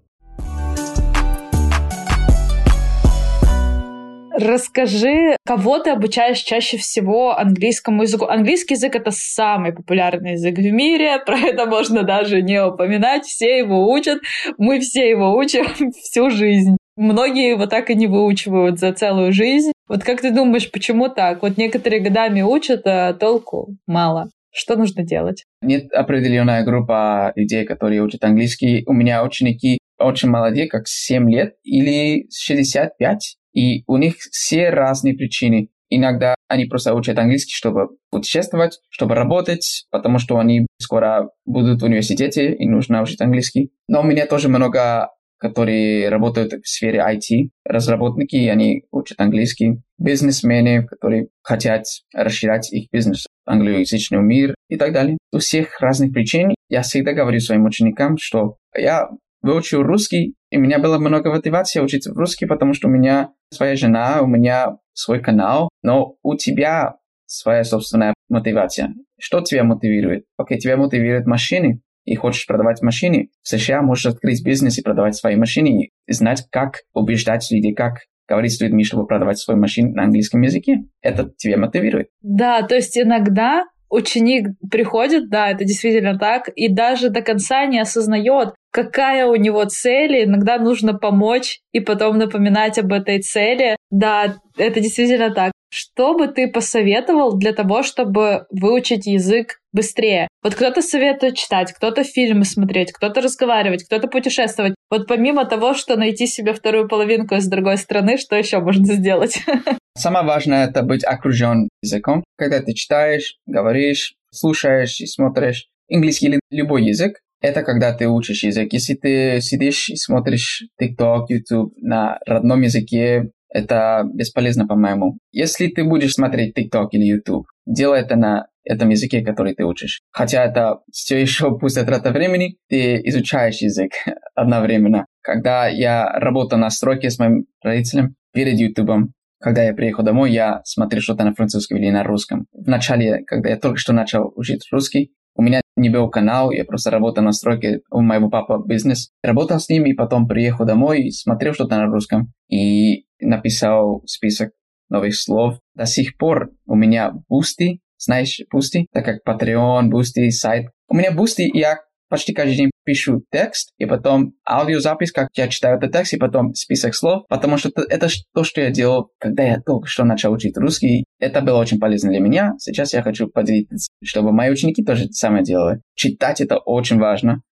Расскажи, 4.39 5.37
кого 5.45 5.81
ты 5.81 5.91
обучаешь 5.91 6.39
чаще 6.39 6.77
всего 6.77 7.37
английскому 7.37 8.05
языку? 8.05 8.27
Английский 8.27 8.75
язык— 8.75 8.95
это 8.97 9.11
самый 9.11 9.73
популярный 9.73 10.33
язык 10.33 10.57
в 10.59 10.63
мире, 10.63 11.19
про 11.27 11.37
это 11.39 11.67
можно 11.67 12.05
даже 12.05 12.41
не 12.41 12.65
упоминать, 12.65 13.25
все 13.25 13.59
его 13.59 13.91
учат, 13.91 14.21
мы 14.57 14.79
все 14.79 15.11
его 15.11 15.37
учим 15.37 15.65
всю 16.05 16.31
жизнь. 16.31 16.77
Многие 16.97 17.51
его 17.51 17.67
так 17.67 17.91
и 17.91 17.97
не 17.97 18.07
выучивают 18.07 18.79
за 18.79 18.93
целую 18.93 19.33
жизнь. 19.33 19.73
Вот 19.89 20.05
как 20.05 20.21
ты 20.21 20.31
думаешь, 20.31 20.71
почему 20.71 21.09
так? 21.09 21.43
Вот 21.43 21.57
некоторые 21.57 22.01
годами 22.01 22.43
учат, 22.43 22.83
а 22.87 23.15
толку 23.15 23.77
мало. 23.89 24.31
Что 24.53 24.77
нужно 24.77 25.03
делать? 25.03 25.45
Нет 25.63 25.93
определенная 25.93 26.65
группа 26.65 27.33
людей, 27.35 27.65
которые 27.65 28.03
учат 28.03 28.23
английский. 28.23 28.85
У 28.87 28.93
меня 28.93 29.25
ученики 29.25 29.79
очень 29.99 30.29
молодые, 30.29 30.69
как 30.69 30.87
7 30.87 31.29
лет 31.29 31.55
или 31.65 32.29
65. 32.33 33.37
И 33.59 33.83
у 33.89 33.97
них 33.97 34.15
все 34.31 34.71
разные 34.71 35.15
причины. 35.15 35.71
Иногда 35.91 36.37
они 36.47 36.67
просто 36.67 36.95
учат 36.95 37.19
английский, 37.19 37.55
чтобы 37.55 37.89
путешествовать, 38.09 38.79
чтобы 38.89 39.17
работать, 39.17 39.87
потому 39.91 40.21
что 40.21 40.39
они 40.39 40.69
скоро 40.81 41.31
будут 41.45 41.83
в 41.83 41.85
университете 41.85 42.55
и 42.55 42.69
нужно 42.69 43.03
учить 43.03 43.21
английский. 43.21 43.73
Но 43.89 44.03
у 44.03 44.05
меня 44.05 44.27
тоже 44.27 44.49
много, 44.49 45.09
которые 45.39 46.09
работают 46.09 46.53
в 46.53 46.69
сфере 46.69 47.01
IT, 47.01 47.49
разработчики, 47.65 48.37
и 48.37 48.49
они 48.49 48.85
учат 48.93 49.19
английский, 49.21 49.83
бизнесмены, 49.99 50.87
которые 50.87 51.27
хотят 51.43 51.83
расширять 52.15 52.73
их 52.73 52.89
бизнес, 52.93 53.27
англоязычный 53.45 54.21
мир 54.21 54.55
и 54.69 54.77
так 54.77 54.93
далее. 54.93 55.19
У 55.33 55.39
всех 55.39 55.81
разных 55.81 56.13
причин 56.13 56.55
я 56.69 56.83
всегда 56.83 57.13
говорю 57.13 57.41
своим 57.41 57.65
ученикам, 57.65 58.19
что 58.21 58.57
я 58.77 59.09
выучил 59.43 59.83
русский, 59.83 60.35
и 60.51 60.57
у 60.57 60.61
меня 60.61 60.79
было 60.79 60.99
много 60.99 61.31
мотивации 61.31 61.81
учить 61.81 62.07
русский, 62.07 62.47
потому 62.47 62.75
что 62.75 62.89
у 62.89 62.91
меня 62.91 63.31
своя 63.51 63.77
жена, 63.77 64.23
у 64.23 64.27
меня 64.27 64.79
свой 64.93 65.21
канал, 65.21 65.69
но 65.83 66.17
у 66.23 66.37
тебя 66.37 66.97
своя 67.27 67.65
собственная 67.65 68.15
мотивация. 68.29 68.95
Что 69.21 69.41
тебя 69.41 69.65
мотивирует? 69.65 70.25
Окей, 70.37 70.59
тебя 70.59 70.77
мотивирует 70.77 71.27
машины, 71.27 71.83
и 72.09 72.15
хочешь 72.15 72.47
продавать 72.47 72.81
машины. 72.81 73.29
В 73.43 73.49
США 73.49 73.83
можешь 73.83 74.07
открыть 74.07 74.43
бизнес 74.43 74.79
и 74.79 74.83
продавать 74.83 75.15
свои 75.15 75.37
машины, 75.37 75.91
и 76.07 76.13
знать, 76.13 76.47
как 76.51 76.81
убеждать 76.95 77.47
людей, 77.51 77.75
как 77.75 77.99
говорить 78.27 78.57
с 78.57 78.61
людьми, 78.61 78.85
чтобы 78.85 79.07
продавать 79.07 79.39
свой 79.39 79.57
машин 79.57 79.93
на 79.93 80.05
английском 80.05 80.41
языке. 80.43 80.85
Это 81.03 81.31
тебя 81.37 81.59
мотивирует. 81.59 82.09
Да, 82.23 82.63
то 82.63 82.75
есть 82.75 82.97
иногда 82.97 83.65
ученик 83.91 84.49
приходит, 84.71 85.29
да, 85.31 85.51
это 85.51 85.65
действительно 85.65 86.19
так, 86.19 86.49
и 86.55 86.69
даже 86.69 87.11
до 87.11 87.23
конца 87.23 87.67
не 87.67 87.81
осознает, 87.81 88.55
какая 88.71 89.27
у 89.27 89.37
него 89.37 89.65
цель, 89.65 90.25
иногда 90.25 90.59
нужно 90.59 90.95
помочь 90.95 91.61
и 91.73 91.81
потом 91.81 92.19
напоминать 92.19 92.79
об 92.79 92.93
этой 92.93 93.21
цели. 93.21 93.77
Да, 93.91 94.37
это 94.57 94.81
действительно 94.81 95.33
так. 95.33 95.53
Что 95.71 96.15
бы 96.15 96.29
ты 96.29 96.49
посоветовал 96.51 97.37
для 97.37 97.53
того, 97.53 97.83
чтобы 97.83 98.47
выучить 98.51 99.07
язык 99.07 99.59
быстрее? 99.73 100.29
Вот 100.43 100.55
кто-то 100.55 100.81
советует 100.81 101.37
читать, 101.37 101.73
кто-то 101.73 102.05
фильмы 102.05 102.45
смотреть, 102.45 102.93
кто-то 102.93 103.21
разговаривать, 103.21 103.85
кто-то 103.85 104.09
путешествовать. 104.09 104.75
Вот 104.91 105.07
помимо 105.07 105.45
того, 105.45 105.75
что 105.75 105.97
найти 105.97 106.27
себе 106.27 106.55
вторую 106.55 106.89
половинку 106.89 107.35
из 107.35 107.49
другой 107.49 107.77
страны, 107.77 108.17
что 108.17 108.37
еще 108.37 108.61
можно 108.61 108.87
сделать? 108.87 109.43
Самое 109.99 110.25
важное— 110.25 110.67
это 110.69 110.83
быть 110.83 111.05
окружен 111.05 111.69
языком. 111.83 112.23
Когда 112.37 112.61
ты 112.61 112.73
читаешь, 112.73 113.37
говоришь, 113.47 114.15
слушаешь 114.31 115.01
и 115.01 115.07
смотришь 115.07 115.67
английский 115.93 116.29
или 116.29 116.41
любой 116.51 116.85
язык, 116.85 117.19
это 117.41 117.63
когда 117.63 117.93
ты 117.93 118.07
учишь 118.09 118.45
язык. 118.45 118.73
Если 118.73 118.95
ты 118.95 119.41
сидишь 119.41 119.89
и 119.89 119.97
смотришь 119.97 120.63
TikTok, 120.81 121.27
YouTube 121.29 121.73
на 121.81 122.19
родном 122.27 122.61
языке, 122.63 123.31
это 123.49 124.05
бесполезно, 124.15 124.69
по-моему. 124.69 125.19
Если 125.33 125.67
ты 125.67 125.83
будешь 125.83 126.13
смотреть 126.13 126.57
TikTok 126.57 126.89
или 126.93 127.05
YouTube, 127.05 127.47
делай 127.67 128.01
это 128.01 128.15
на 128.15 128.47
этом 128.65 128.91
языке, 128.91 129.23
который 129.23 129.55
ты 129.55 129.65
учишь. 129.65 130.01
Хотя 130.13 130.45
это 130.45 130.79
все 130.93 131.21
еще 131.21 131.59
пустая 131.61 131.85
трата 131.85 132.11
времени, 132.11 132.57
ты 132.69 133.01
изучаешь 133.05 133.63
язык 133.63 133.93
одновременно. 134.37 135.07
Когда 135.23 135.67
я 135.67 136.07
работал 136.21 136.59
на 136.59 136.71
стройке 136.71 137.11
с 137.11 137.19
моим 137.19 137.47
родителем 137.63 138.15
перед 138.33 138.61
YouTube, 138.61 139.11
когда 139.41 139.63
я 139.63 139.75
приехал 139.75 140.05
домой, 140.05 140.33
я 140.33 140.63
смотрел 140.65 141.03
что-то 141.03 141.25
на 141.25 141.35
французском 141.35 141.79
или 141.79 141.91
на 141.91 142.03
русском. 142.05 142.47
Вначале, 142.53 143.25
когда 143.25 143.51
я 143.51 143.57
только 143.57 143.79
что 143.79 143.93
начал 143.93 144.33
учить 144.35 144.67
русский, 144.71 145.13
у 145.35 145.43
меня 145.43 145.61
не 145.77 145.89
был 145.89 146.11
канал, 146.11 146.51
я 146.51 146.65
просто 146.65 146.91
работал 146.91 147.23
на 147.23 147.31
стройке 147.31 147.81
у 147.91 148.01
моего 148.01 148.29
папы 148.29 148.61
бизнес. 148.67 149.11
Работал 149.23 149.61
с 149.61 149.69
ним 149.69 149.87
и 149.87 149.93
потом 149.93 150.27
приехал 150.27 150.67
домой 150.67 151.03
и 151.03 151.11
смотрел 151.13 151.55
что-то 151.55 151.77
на 151.77 151.87
русском. 151.87 152.33
И 152.49 153.05
написал 153.21 154.03
список 154.07 154.51
новых 154.89 155.15
слов. 155.15 155.59
До 155.75 155.87
сих 155.87 156.17
пор 156.17 156.51
у 156.67 156.75
меня 156.75 157.13
Boosty, 157.29 157.81
знаешь, 157.99 158.41
Boosty, 158.51 158.87
так 158.93 159.05
как 159.05 159.21
Patreon, 159.25 159.85
Boosty, 159.89 160.29
сайт. 160.31 160.71
У 160.89 160.97
меня 160.97 161.13
Boosty, 161.13 161.49
я 161.53 161.79
почти 162.09 162.33
каждый 162.33 162.57
день 162.57 162.71
пишу 162.85 163.23
текст, 163.31 163.71
и 163.79 163.87
потом 163.87 164.35
аудиозапись, 164.49 165.13
как 165.13 165.29
я 165.35 165.49
читаю 165.49 165.79
этот 165.79 165.93
текст, 165.93 166.15
и 166.15 166.19
потом 166.19 166.55
список 166.55 166.95
слов, 166.95 167.25
потому 167.29 167.59
что 167.59 167.71
это, 167.89 168.09
то, 168.35 168.45
что 168.45 168.61
я 168.61 168.71
делал, 168.71 169.11
когда 169.19 169.43
я 169.43 169.61
только 169.61 169.87
что 169.87 170.05
начал 170.05 170.33
учить 170.33 170.57
русский. 170.57 171.05
Это 171.19 171.41
было 171.41 171.59
очень 171.59 171.79
полезно 171.79 172.11
для 172.11 172.21
меня. 172.21 172.55
Сейчас 172.59 172.93
я 172.95 173.03
хочу 173.03 173.29
поделиться, 173.29 173.91
чтобы 174.03 174.33
мои 174.33 174.51
ученики 174.51 174.85
тоже 174.85 175.05
это 175.05 175.13
самое 175.13 175.45
делали. 175.45 175.81
Читать 175.95 176.41
это 176.41 176.59
очень 176.59 176.99
важно. 176.99 177.43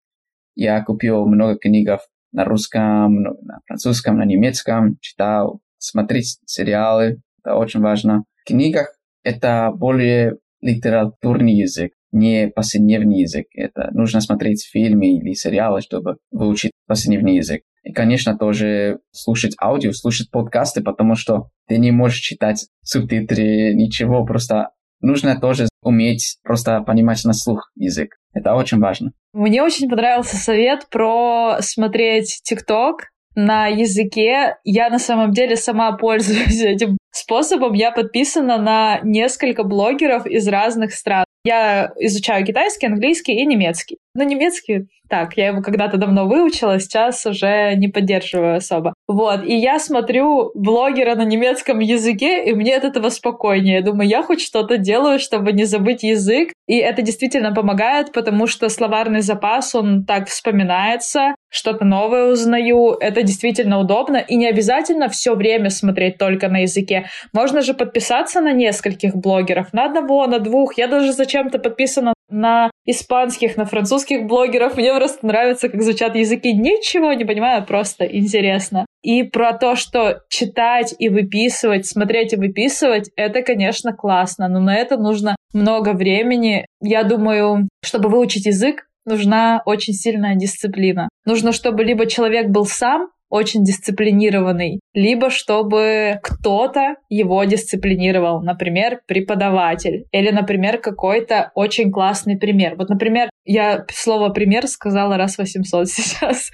Я 0.54 0.82
купил 0.82 1.26
много 1.26 1.58
книг 1.58 1.90
на 2.32 2.44
русском, 2.44 3.22
на 3.22 3.60
французском, 3.66 4.18
на 4.18 4.24
немецком, 4.24 4.96
читал, 5.00 5.60
смотреть 5.78 6.38
сериалы, 6.46 7.20
это 7.44 7.54
очень 7.56 7.80
важно. 7.80 8.24
В 8.42 8.48
книгах 8.48 8.88
это 9.22 9.70
более 9.74 10.36
литературный 10.60 11.54
язык 11.54 11.92
не 12.16 12.48
повседневный 12.48 13.20
язык. 13.20 13.46
Это 13.54 13.90
нужно 13.92 14.20
смотреть 14.20 14.66
фильмы 14.66 15.18
или 15.18 15.34
сериалы, 15.34 15.80
чтобы 15.80 16.16
выучить 16.30 16.72
повседневный 16.86 17.36
язык. 17.36 17.62
И, 17.84 17.92
конечно, 17.92 18.36
тоже 18.36 18.98
слушать 19.12 19.54
аудио, 19.62 19.92
слушать 19.92 20.30
подкасты, 20.30 20.82
потому 20.82 21.14
что 21.14 21.50
ты 21.68 21.78
не 21.78 21.92
можешь 21.92 22.18
читать 22.18 22.66
субтитры, 22.82 23.74
ничего, 23.74 24.24
просто 24.24 24.70
нужно 25.00 25.38
тоже 25.38 25.68
уметь 25.82 26.38
просто 26.42 26.80
понимать 26.80 27.24
на 27.24 27.32
слух 27.32 27.70
язык. 27.76 28.16
Это 28.32 28.54
очень 28.54 28.78
важно. 28.78 29.12
Мне 29.32 29.62
очень 29.62 29.88
понравился 29.88 30.36
совет 30.36 30.88
про 30.90 31.58
смотреть 31.60 32.40
ТикТок 32.42 33.10
на 33.36 33.68
языке. 33.68 34.56
Я 34.64 34.90
на 34.90 34.98
самом 34.98 35.30
деле 35.30 35.56
сама 35.56 35.92
пользуюсь 35.96 36.60
этим 36.60 36.98
способом. 37.12 37.74
Я 37.74 37.92
подписана 37.92 38.58
на 38.58 39.00
несколько 39.02 39.62
блогеров 39.62 40.26
из 40.26 40.48
разных 40.48 40.92
стран. 40.92 41.24
Я 41.44 41.92
изучаю 42.00 42.44
китайский, 42.44 42.86
английский 42.86 43.34
и 43.34 43.46
немецкий. 43.46 43.98
Но 44.16 44.24
немецкий, 44.24 44.88
так, 45.08 45.36
я 45.36 45.48
его 45.48 45.62
когда-то 45.62 45.96
давно 45.96 46.26
выучила, 46.26 46.80
сейчас 46.80 47.24
уже 47.24 47.74
не 47.76 47.86
поддерживаю 47.86 48.56
особо. 48.56 48.94
Вот, 49.06 49.44
и 49.44 49.54
я 49.56 49.78
смотрю 49.78 50.50
блогера 50.56 51.14
на 51.14 51.24
немецком 51.24 51.78
языке, 51.78 52.44
и 52.44 52.52
мне 52.52 52.74
от 52.74 52.82
этого 52.82 53.10
спокойнее. 53.10 53.76
Я 53.76 53.82
думаю, 53.82 54.08
я 54.08 54.24
хоть 54.24 54.40
что-то 54.40 54.76
делаю, 54.76 55.20
чтобы 55.20 55.52
не 55.52 55.66
забыть 55.66 56.02
язык, 56.02 56.52
и 56.66 56.78
это 56.78 57.02
действительно 57.02 57.54
помогает, 57.54 58.12
потому 58.12 58.48
что 58.48 58.68
словарный 58.68 59.20
запас, 59.20 59.72
он 59.76 60.04
так 60.04 60.28
вспоминается, 60.28 61.35
что-то 61.56 61.84
новое 61.84 62.30
узнаю, 62.32 62.92
это 63.00 63.22
действительно 63.22 63.80
удобно, 63.80 64.18
и 64.18 64.36
не 64.36 64.46
обязательно 64.46 65.08
все 65.08 65.34
время 65.34 65.70
смотреть 65.70 66.18
только 66.18 66.48
на 66.48 66.62
языке. 66.62 67.06
Можно 67.32 67.62
же 67.62 67.72
подписаться 67.72 68.40
на 68.40 68.52
нескольких 68.52 69.16
блогеров, 69.16 69.72
на 69.72 69.86
одного, 69.86 70.26
на 70.26 70.38
двух. 70.38 70.76
Я 70.76 70.86
даже 70.86 71.12
зачем-то 71.12 71.58
подписана 71.58 72.12
на 72.28 72.70
испанских, 72.84 73.56
на 73.56 73.64
французских 73.64 74.26
блогеров. 74.26 74.76
Мне 74.76 74.92
просто 74.94 75.26
нравится, 75.26 75.68
как 75.68 75.82
звучат 75.82 76.14
языки. 76.16 76.52
Ничего 76.52 77.12
не 77.14 77.24
понимаю, 77.24 77.64
просто 77.64 78.04
интересно. 78.04 78.84
И 79.02 79.22
про 79.22 79.52
то, 79.52 79.76
что 79.76 80.20
читать 80.28 80.94
и 80.98 81.08
выписывать, 81.08 81.86
смотреть 81.86 82.32
и 82.32 82.36
выписывать, 82.36 83.10
это, 83.16 83.42
конечно, 83.42 83.92
классно, 83.92 84.48
но 84.48 84.60
на 84.60 84.76
это 84.76 84.96
нужно 84.98 85.36
много 85.54 85.94
времени. 85.94 86.66
Я 86.82 87.04
думаю, 87.04 87.68
чтобы 87.82 88.08
выучить 88.10 88.46
язык, 88.46 88.86
нужна 89.06 89.62
очень 89.64 89.94
сильная 89.94 90.34
дисциплина. 90.34 91.08
Нужно, 91.24 91.52
чтобы 91.52 91.84
либо 91.84 92.06
человек 92.06 92.48
был 92.48 92.66
сам 92.66 93.08
очень 93.28 93.64
дисциплинированный, 93.64 94.80
либо 94.94 95.30
чтобы 95.30 96.20
кто-то 96.22 96.96
его 97.08 97.42
дисциплинировал, 97.44 98.40
например, 98.42 99.00
преподаватель, 99.06 100.04
или, 100.12 100.30
например, 100.30 100.78
какой-то 100.78 101.50
очень 101.54 101.90
классный 101.90 102.38
пример. 102.38 102.76
Вот, 102.76 102.88
например, 102.88 103.28
я 103.44 103.84
слово 103.90 104.28
«пример» 104.28 104.66
сказала 104.68 105.16
раз 105.16 105.38
800 105.38 105.88
сейчас. 105.88 106.50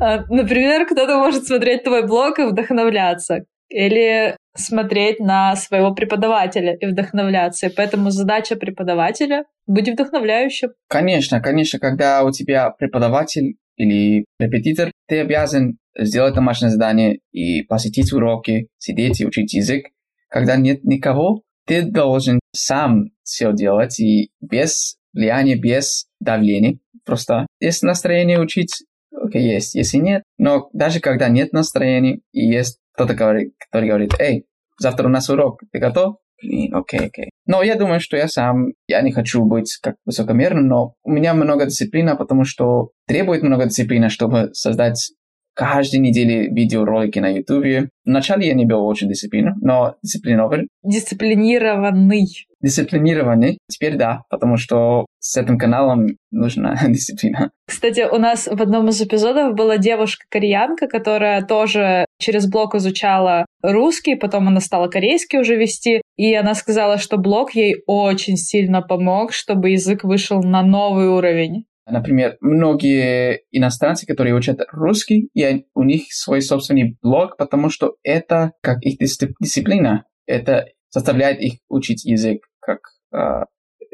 А, 0.00 0.24
например, 0.28 0.86
кто-то 0.86 1.16
может 1.18 1.46
смотреть 1.46 1.84
твой 1.84 2.06
блог 2.06 2.38
и 2.38 2.44
вдохновляться. 2.44 3.44
Или 3.68 4.36
смотреть 4.56 5.20
на 5.20 5.56
своего 5.56 5.94
преподавателя 5.94 6.74
и 6.74 6.86
вдохновляться. 6.86 7.66
И 7.66 7.74
поэтому 7.74 8.10
задача 8.10 8.56
преподавателя— 8.56 9.44
быть 9.66 9.88
вдохновляющим. 9.88 10.70
Конечно, 10.88 11.40
конечно, 11.40 11.78
когда 11.78 12.22
у 12.24 12.30
тебя 12.30 12.70
преподаватель 12.70 13.56
или 13.76 14.24
репетитор, 14.38 14.90
ты 15.06 15.20
обязан 15.20 15.78
сделать 15.98 16.34
домашнее 16.34 16.70
задание 16.70 17.18
и 17.32 17.62
посетить 17.62 18.12
уроки, 18.12 18.68
сидеть 18.78 19.20
и 19.20 19.26
учить 19.26 19.54
язык. 19.54 19.86
Когда 20.28 20.56
нет 20.56 20.84
никого, 20.84 21.42
ты 21.66 21.82
должен 21.82 22.40
сам 22.52 23.10
все 23.22 23.52
делать 23.52 23.98
и 24.00 24.30
без 24.40 24.96
влияния, 25.12 25.56
без 25.56 26.06
давления. 26.20 26.78
Просто 27.04 27.46
есть 27.60 27.82
настроение 27.82 28.40
учить, 28.40 28.84
окей, 29.12 29.42
okay, 29.42 29.54
есть. 29.54 29.74
Если 29.74 29.98
нет, 29.98 30.22
но 30.38 30.68
даже 30.72 31.00
когда 31.00 31.28
нет 31.28 31.52
настроения 31.52 32.20
и 32.32 32.46
есть 32.46 32.78
кто-то, 32.96 33.14
говорит, 33.14 33.52
который 33.58 33.88
говорит, 33.88 34.14
эй, 34.18 34.46
завтра 34.80 35.06
у 35.06 35.10
нас 35.10 35.28
урок, 35.28 35.60
ты 35.70 35.78
готов? 35.78 36.16
Блин, 36.42 36.74
окей, 36.74 37.00
окей. 37.00 37.30
Но 37.46 37.62
я 37.62 37.76
думаю, 37.76 38.00
что 38.00 38.16
я 38.16 38.26
сам, 38.26 38.72
я 38.88 39.02
не 39.02 39.12
хочу 39.12 39.44
быть 39.44 39.76
как 39.82 39.96
высокомерным, 40.06 40.66
но 40.66 40.94
у 41.04 41.10
меня 41.10 41.34
много 41.34 41.66
дисциплины, 41.66 42.16
потому 42.16 42.44
что 42.44 42.90
требует 43.06 43.42
много 43.42 43.66
дисциплины, 43.66 44.08
чтобы 44.08 44.50
создать 44.52 45.12
каждой 45.54 46.00
неделе 46.00 46.48
видеоролики 46.48 47.18
на 47.18 47.28
YouTube. 47.28 47.88
Вначале 48.04 48.48
я 48.48 48.54
не 48.54 48.66
был 48.66 48.86
очень 48.86 49.08
дисциплинированный, 49.08 49.66
но 49.66 49.96
дисциплинированный. 50.02 50.68
Дисциплинированный. 50.82 52.26
Дисциплинированный. 52.62 53.58
Теперь 53.68 53.96
да, 53.96 54.22
потому 54.28 54.56
что 54.56 55.06
с 55.26 55.36
этим 55.36 55.58
каналом 55.58 56.16
нужна 56.30 56.76
дисциплина. 56.88 57.50
Кстати, 57.66 58.06
у 58.08 58.18
нас 58.18 58.46
в 58.46 58.62
одном 58.62 58.88
из 58.88 59.02
эпизодов 59.02 59.54
была 59.54 59.76
девушка-кореянка, 59.76 60.86
которая 60.86 61.42
тоже 61.42 62.06
через 62.18 62.48
блог 62.48 62.76
изучала 62.76 63.44
русский, 63.60 64.14
потом 64.14 64.46
она 64.46 64.60
стала 64.60 64.86
корейский 64.88 65.40
уже 65.40 65.56
вести, 65.56 66.00
и 66.16 66.32
она 66.34 66.54
сказала, 66.54 66.98
что 66.98 67.16
блог 67.16 67.54
ей 67.54 67.82
очень 67.86 68.36
сильно 68.36 68.82
помог, 68.82 69.32
чтобы 69.32 69.70
язык 69.70 70.04
вышел 70.04 70.42
на 70.42 70.62
новый 70.62 71.08
уровень. 71.08 71.64
Например, 71.88 72.36
многие 72.40 73.42
иностранцы, 73.50 74.06
которые 74.06 74.34
учат 74.34 74.60
русский, 74.72 75.28
и 75.34 75.66
у 75.74 75.82
них 75.82 76.12
свой 76.12 76.42
собственный 76.42 76.96
блог, 77.02 77.36
потому 77.36 77.68
что 77.70 77.96
это 78.02 78.52
как 78.60 78.82
их 78.82 78.98
дисциплина. 78.98 80.04
Это 80.26 80.66
заставляет 80.90 81.40
их 81.40 81.54
учить 81.68 82.04
язык, 82.04 82.42
как 82.60 82.80
э, 83.12 83.44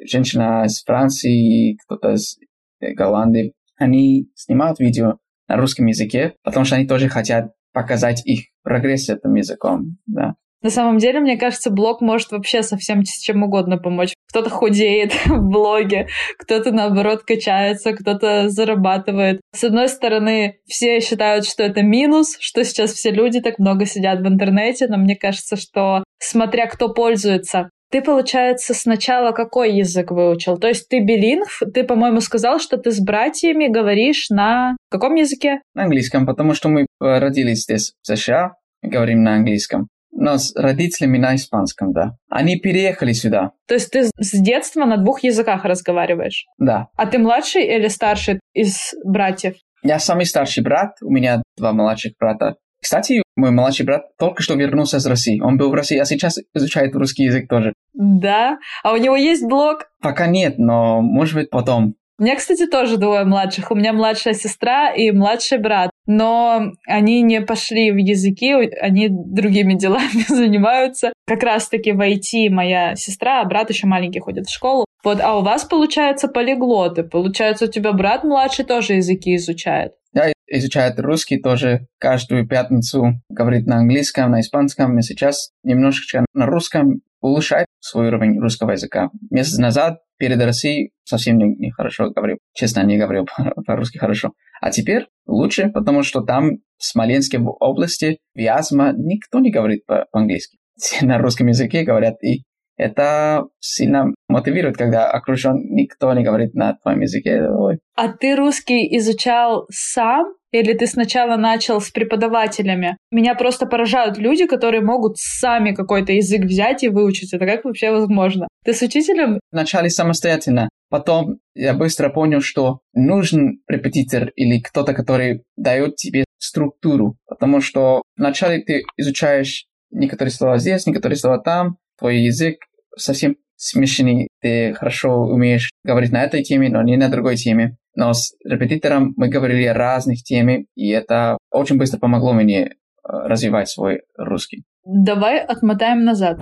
женщина 0.05 0.65
из 0.67 0.83
Франции, 0.83 1.77
кто-то 1.85 2.12
из 2.12 2.38
Голландии. 2.81 3.53
Они 3.77 4.29
снимают 4.35 4.81
видео 4.81 5.19
на 5.49 5.57
русском 5.57 5.87
языке, 5.87 6.35
потому 6.43 6.65
что 6.65 6.77
они 6.77 6.87
тоже 6.87 7.09
хотят 7.09 7.53
показать 7.73 8.25
их 8.27 8.47
прогресс 8.62 9.09
этим 9.09 9.35
языком. 9.35 9.99
Да. 10.07 10.35
На 10.62 10.71
самом 10.71 10.99
деле, 10.99 11.19
мне 11.19 11.37
кажется, 11.37 11.71
блог 11.71 12.01
может 12.01 12.31
вообще 12.31 12.62
совсем 12.62 13.05
с 13.05 13.19
чем 13.19 13.43
угодно 13.43 13.79
помочь. 13.79 14.15
Кто-то 14.29 14.49
худеет 14.49 15.12
в 15.27 15.43
блоге, 15.43 16.07
кто-то, 16.38 16.71
наоборот, 16.71 17.25
качается, 17.25 17.93
кто-то 17.93 18.49
зарабатывает. 18.49 19.41
С 19.53 19.65
одной 19.65 19.88
стороны, 19.88 20.59
все 20.67 21.01
считают, 21.01 21.47
что 21.47 21.65
это 21.65 21.83
минус, 21.83 22.37
что 22.38 22.65
сейчас 22.65 22.93
все 22.93 23.11
люди 23.11 23.41
так 23.41 23.59
много 23.59 23.87
сидят 23.87 24.21
в 24.21 24.27
интернете, 24.29 24.87
но 24.87 24.99
мне 24.99 25.17
кажется, 25.17 25.57
что 25.57 26.05
смотря 26.21 26.67
кто 26.67 26.93
пользуется, 26.95 27.71
ты, 27.92 28.00
получается, 28.00 28.74
сначала 28.74 29.33
какой 29.33 29.74
язык 29.74 30.11
выучил? 30.11 30.57
То 30.57 30.66
есть 30.66 30.88
ты 30.88 31.00
билингв, 31.00 31.62
ты, 31.72 31.85
по-моему, 31.85 32.20
сказал, 32.20 32.59
что 32.59 32.78
ты 32.78 32.90
с 32.90 33.00
братьями 33.00 33.68
говоришь 33.68 34.31
на 34.31 34.76
каком 34.90 35.14
языке? 35.14 35.61
На 35.74 35.85
английском, 35.85 36.26
потому 36.26 36.55
что 36.55 36.70
мы 36.70 36.87
родились 36.98 37.62
здесь, 37.62 37.92
в 38.00 38.07
США, 38.07 38.55
говорим 38.83 39.22
на 39.22 39.35
английском 39.35 39.88
но 40.14 40.37
с 40.37 40.55
родителями 40.55 41.16
на 41.16 41.35
испанском, 41.35 41.92
да. 41.92 42.12
Они 42.31 42.57
переехали 42.57 43.12
сюда. 43.12 43.52
То 43.66 43.74
есть 43.74 43.90
ты 43.90 44.05
с 44.05 44.40
детства 44.40 44.85
на 44.85 44.98
двух 44.98 45.24
языках 45.24 45.64
разговариваешь? 45.64 46.44
Да. 46.59 46.88
А 46.96 47.07
ты 47.07 47.18
младший 47.18 47.64
или 47.64 47.88
старший 47.88 48.38
из 48.52 48.94
братьев? 49.05 49.55
Я 49.83 49.98
самый 49.98 50.26
старший 50.26 50.62
брат, 50.62 50.96
у 51.02 51.11
меня 51.11 51.42
два 51.57 51.72
младших 51.72 52.12
брата. 52.20 52.57
Кстати, 52.81 53.22
мой 53.37 53.51
младший 53.51 53.87
брат 53.87 54.16
только 54.18 54.42
что 54.42 54.55
вернулся 54.55 54.99
из 54.99 55.07
России. 55.07 55.40
Он 55.40 55.57
был 55.57 55.71
в 55.71 55.75
России, 55.75 55.99
а 55.99 56.05
сейчас 56.05 56.38
изучает 56.55 56.95
русский 56.95 57.25
язык 57.25 57.49
тоже. 57.49 57.73
Да? 57.95 58.59
А 58.83 58.92
у 58.92 58.97
него 58.97 59.16
есть 59.16 59.45
блог? 59.45 59.87
Пока 60.01 60.27
нет, 60.27 60.59
но 60.59 61.01
может 61.01 61.35
быть 61.35 61.51
потом. 61.51 61.95
У 62.18 62.25
меня, 62.25 62.37
кстати, 62.37 62.66
тоже 62.66 62.98
двое 62.98 63.25
младших. 63.25 63.70
У 63.70 63.75
меня 63.75 63.92
младшая 63.92 64.35
сестра 64.35 64.92
и 64.92 65.11
младший 65.11 65.59
брат. 65.59 65.90
Но 66.07 66.72
они 66.87 67.22
не 67.22 67.40
пошли 67.40 67.90
в 67.90 67.96
языки, 67.96 68.53
они 68.53 69.09
другими 69.11 69.75
делами 69.79 70.25
занимаются. 70.29 71.12
Как 71.27 71.42
раз-таки 71.42 71.92
в 71.92 72.01
IT 72.01 72.51
моя 72.51 72.94
сестра, 72.96 73.40
а 73.40 73.44
брат 73.44 73.70
еще 73.70 73.87
маленький 73.87 74.20
ходит 74.20 74.46
в 74.46 74.55
школу. 74.55 74.85
Вот, 75.05 75.20
а 75.20 75.37
у 75.37 75.42
вас, 75.42 75.64
получается, 75.64 76.29
полиглоты. 76.29 77.03
Получается, 77.03 77.64
у 77.64 77.68
тебя 77.68 77.92
брат 77.92 78.25
младший 78.25 78.64
тоже 78.64 78.94
языки 78.94 79.35
изучает. 79.37 79.92
Да, 80.12 80.31
изучает 80.46 81.01
русский 81.01 81.38
тоже 81.38 81.87
каждую 81.98 82.46
пятницу, 82.46 83.20
говорит 83.29 83.66
на 83.66 83.79
английском, 83.79 84.31
на 84.31 84.40
испанском, 84.40 84.98
и 84.98 85.03
сейчас 85.03 85.51
немножечко 85.64 86.27
на 86.35 86.46
русском 86.46 87.01
улучшает 87.23 87.67
свой 87.81 88.09
уровень 88.09 88.39
русского 88.39 88.73
языка. 88.73 89.11
Месяц 89.31 89.57
назад 89.57 90.01
перед 90.19 90.41
Россией 90.43 90.91
совсем 91.05 91.39
не, 91.39 91.47
не 91.57 91.71
хорошо 91.71 92.11
говорил. 92.11 92.39
Честно, 92.55 92.83
не 92.83 92.99
говорил 92.99 93.27
по-русски 93.67 93.99
хорошо. 93.99 94.33
А 94.61 94.71
теперь 94.71 95.07
лучше, 95.27 95.71
потому 95.71 96.03
что 96.03 96.21
там, 96.21 96.59
в 96.77 96.85
Смоленске, 96.85 97.39
в 97.39 97.57
области, 97.61 98.19
Вязма, 98.35 98.93
никто 98.97 99.41
не 99.41 99.51
говорит 99.51 99.87
по-английски. 99.87 100.59
Все 100.77 101.05
на 101.07 101.19
русском 101.19 101.47
языке 101.47 101.85
говорят, 101.85 102.23
и 102.23 102.43
это 102.77 103.45
сильно 103.61 104.07
мотивирует, 104.29 104.77
когда 104.77 105.11
окружен 105.11 105.57
никто 105.71 106.13
не 106.15 106.25
говорит 106.25 106.55
на 106.55 106.75
твоем 106.75 107.01
языке. 107.01 107.43
Ой. 107.49 107.79
А 107.95 108.09
ты 108.09 108.35
русский 108.35 108.97
изучал 108.99 109.67
сам 109.71 110.35
или 110.53 110.75
ты 110.75 110.87
сначала 110.87 111.37
начал 111.37 111.81
с 111.81 111.91
преподавателями? 111.91 112.97
Меня 113.11 113.35
просто 113.35 113.67
поражают 113.67 114.19
люди, 114.19 114.47
которые 114.47 114.83
могут 114.83 115.17
сами 115.17 115.75
какой-то 115.75 116.12
язык 116.12 116.43
взять 116.43 116.85
и 116.85 116.88
выучить. 116.88 117.33
Это 117.33 117.47
как 117.47 117.65
вообще 117.65 117.91
возможно? 117.91 118.47
Ты 118.65 118.75
с 118.75 118.83
учителем? 118.83 119.41
Вначале 119.51 119.91
самостоятельно. 119.91 120.69
Потом 120.91 121.38
я 121.55 121.73
быстро 121.73 122.11
понял, 122.11 122.43
что 122.43 122.81
нужен 122.93 123.61
репетитор 123.67 124.29
или 124.37 124.61
кто-то, 124.61 124.93
который 124.93 125.43
дает 125.57 125.97
тебе 125.97 126.25
структуру. 126.38 127.17
Потому 127.27 127.62
что 127.62 128.03
вначале 128.17 128.62
ты 128.62 128.83
изучаешь 128.99 129.65
некоторые 129.91 130.33
слова 130.33 130.59
здесь, 130.59 130.87
некоторые 130.87 131.17
слова 131.17 131.38
там, 131.38 131.77
твой 131.99 132.19
язык 132.19 132.57
совсем 132.97 133.37
смешанный. 133.57 134.29
Ты 134.41 134.75
хорошо 134.75 135.23
умеешь 135.23 135.71
говорить 135.85 136.12
на 136.12 136.25
этой 136.25 136.43
теме, 136.43 136.69
но 136.69 136.83
не 136.83 136.97
на 136.97 137.09
другой 137.09 137.37
теме. 137.37 137.77
Но 137.94 138.12
с 138.12 138.35
репетитором 138.44 139.14
мы 139.16 139.28
говорили 139.28 139.64
о 139.64 139.74
разных 139.74 140.22
темах, 140.22 140.61
и 140.74 140.88
это 140.88 141.38
очень 141.50 141.76
быстро 141.76 141.98
помогло 141.98 142.33
мне 142.33 142.62
э, 142.62 142.70
развивать 143.05 143.68
свой 143.68 144.02
русский. 144.16 144.64
Давай 144.85 145.40
отмотаем 145.40 146.05
назад. 146.05 146.40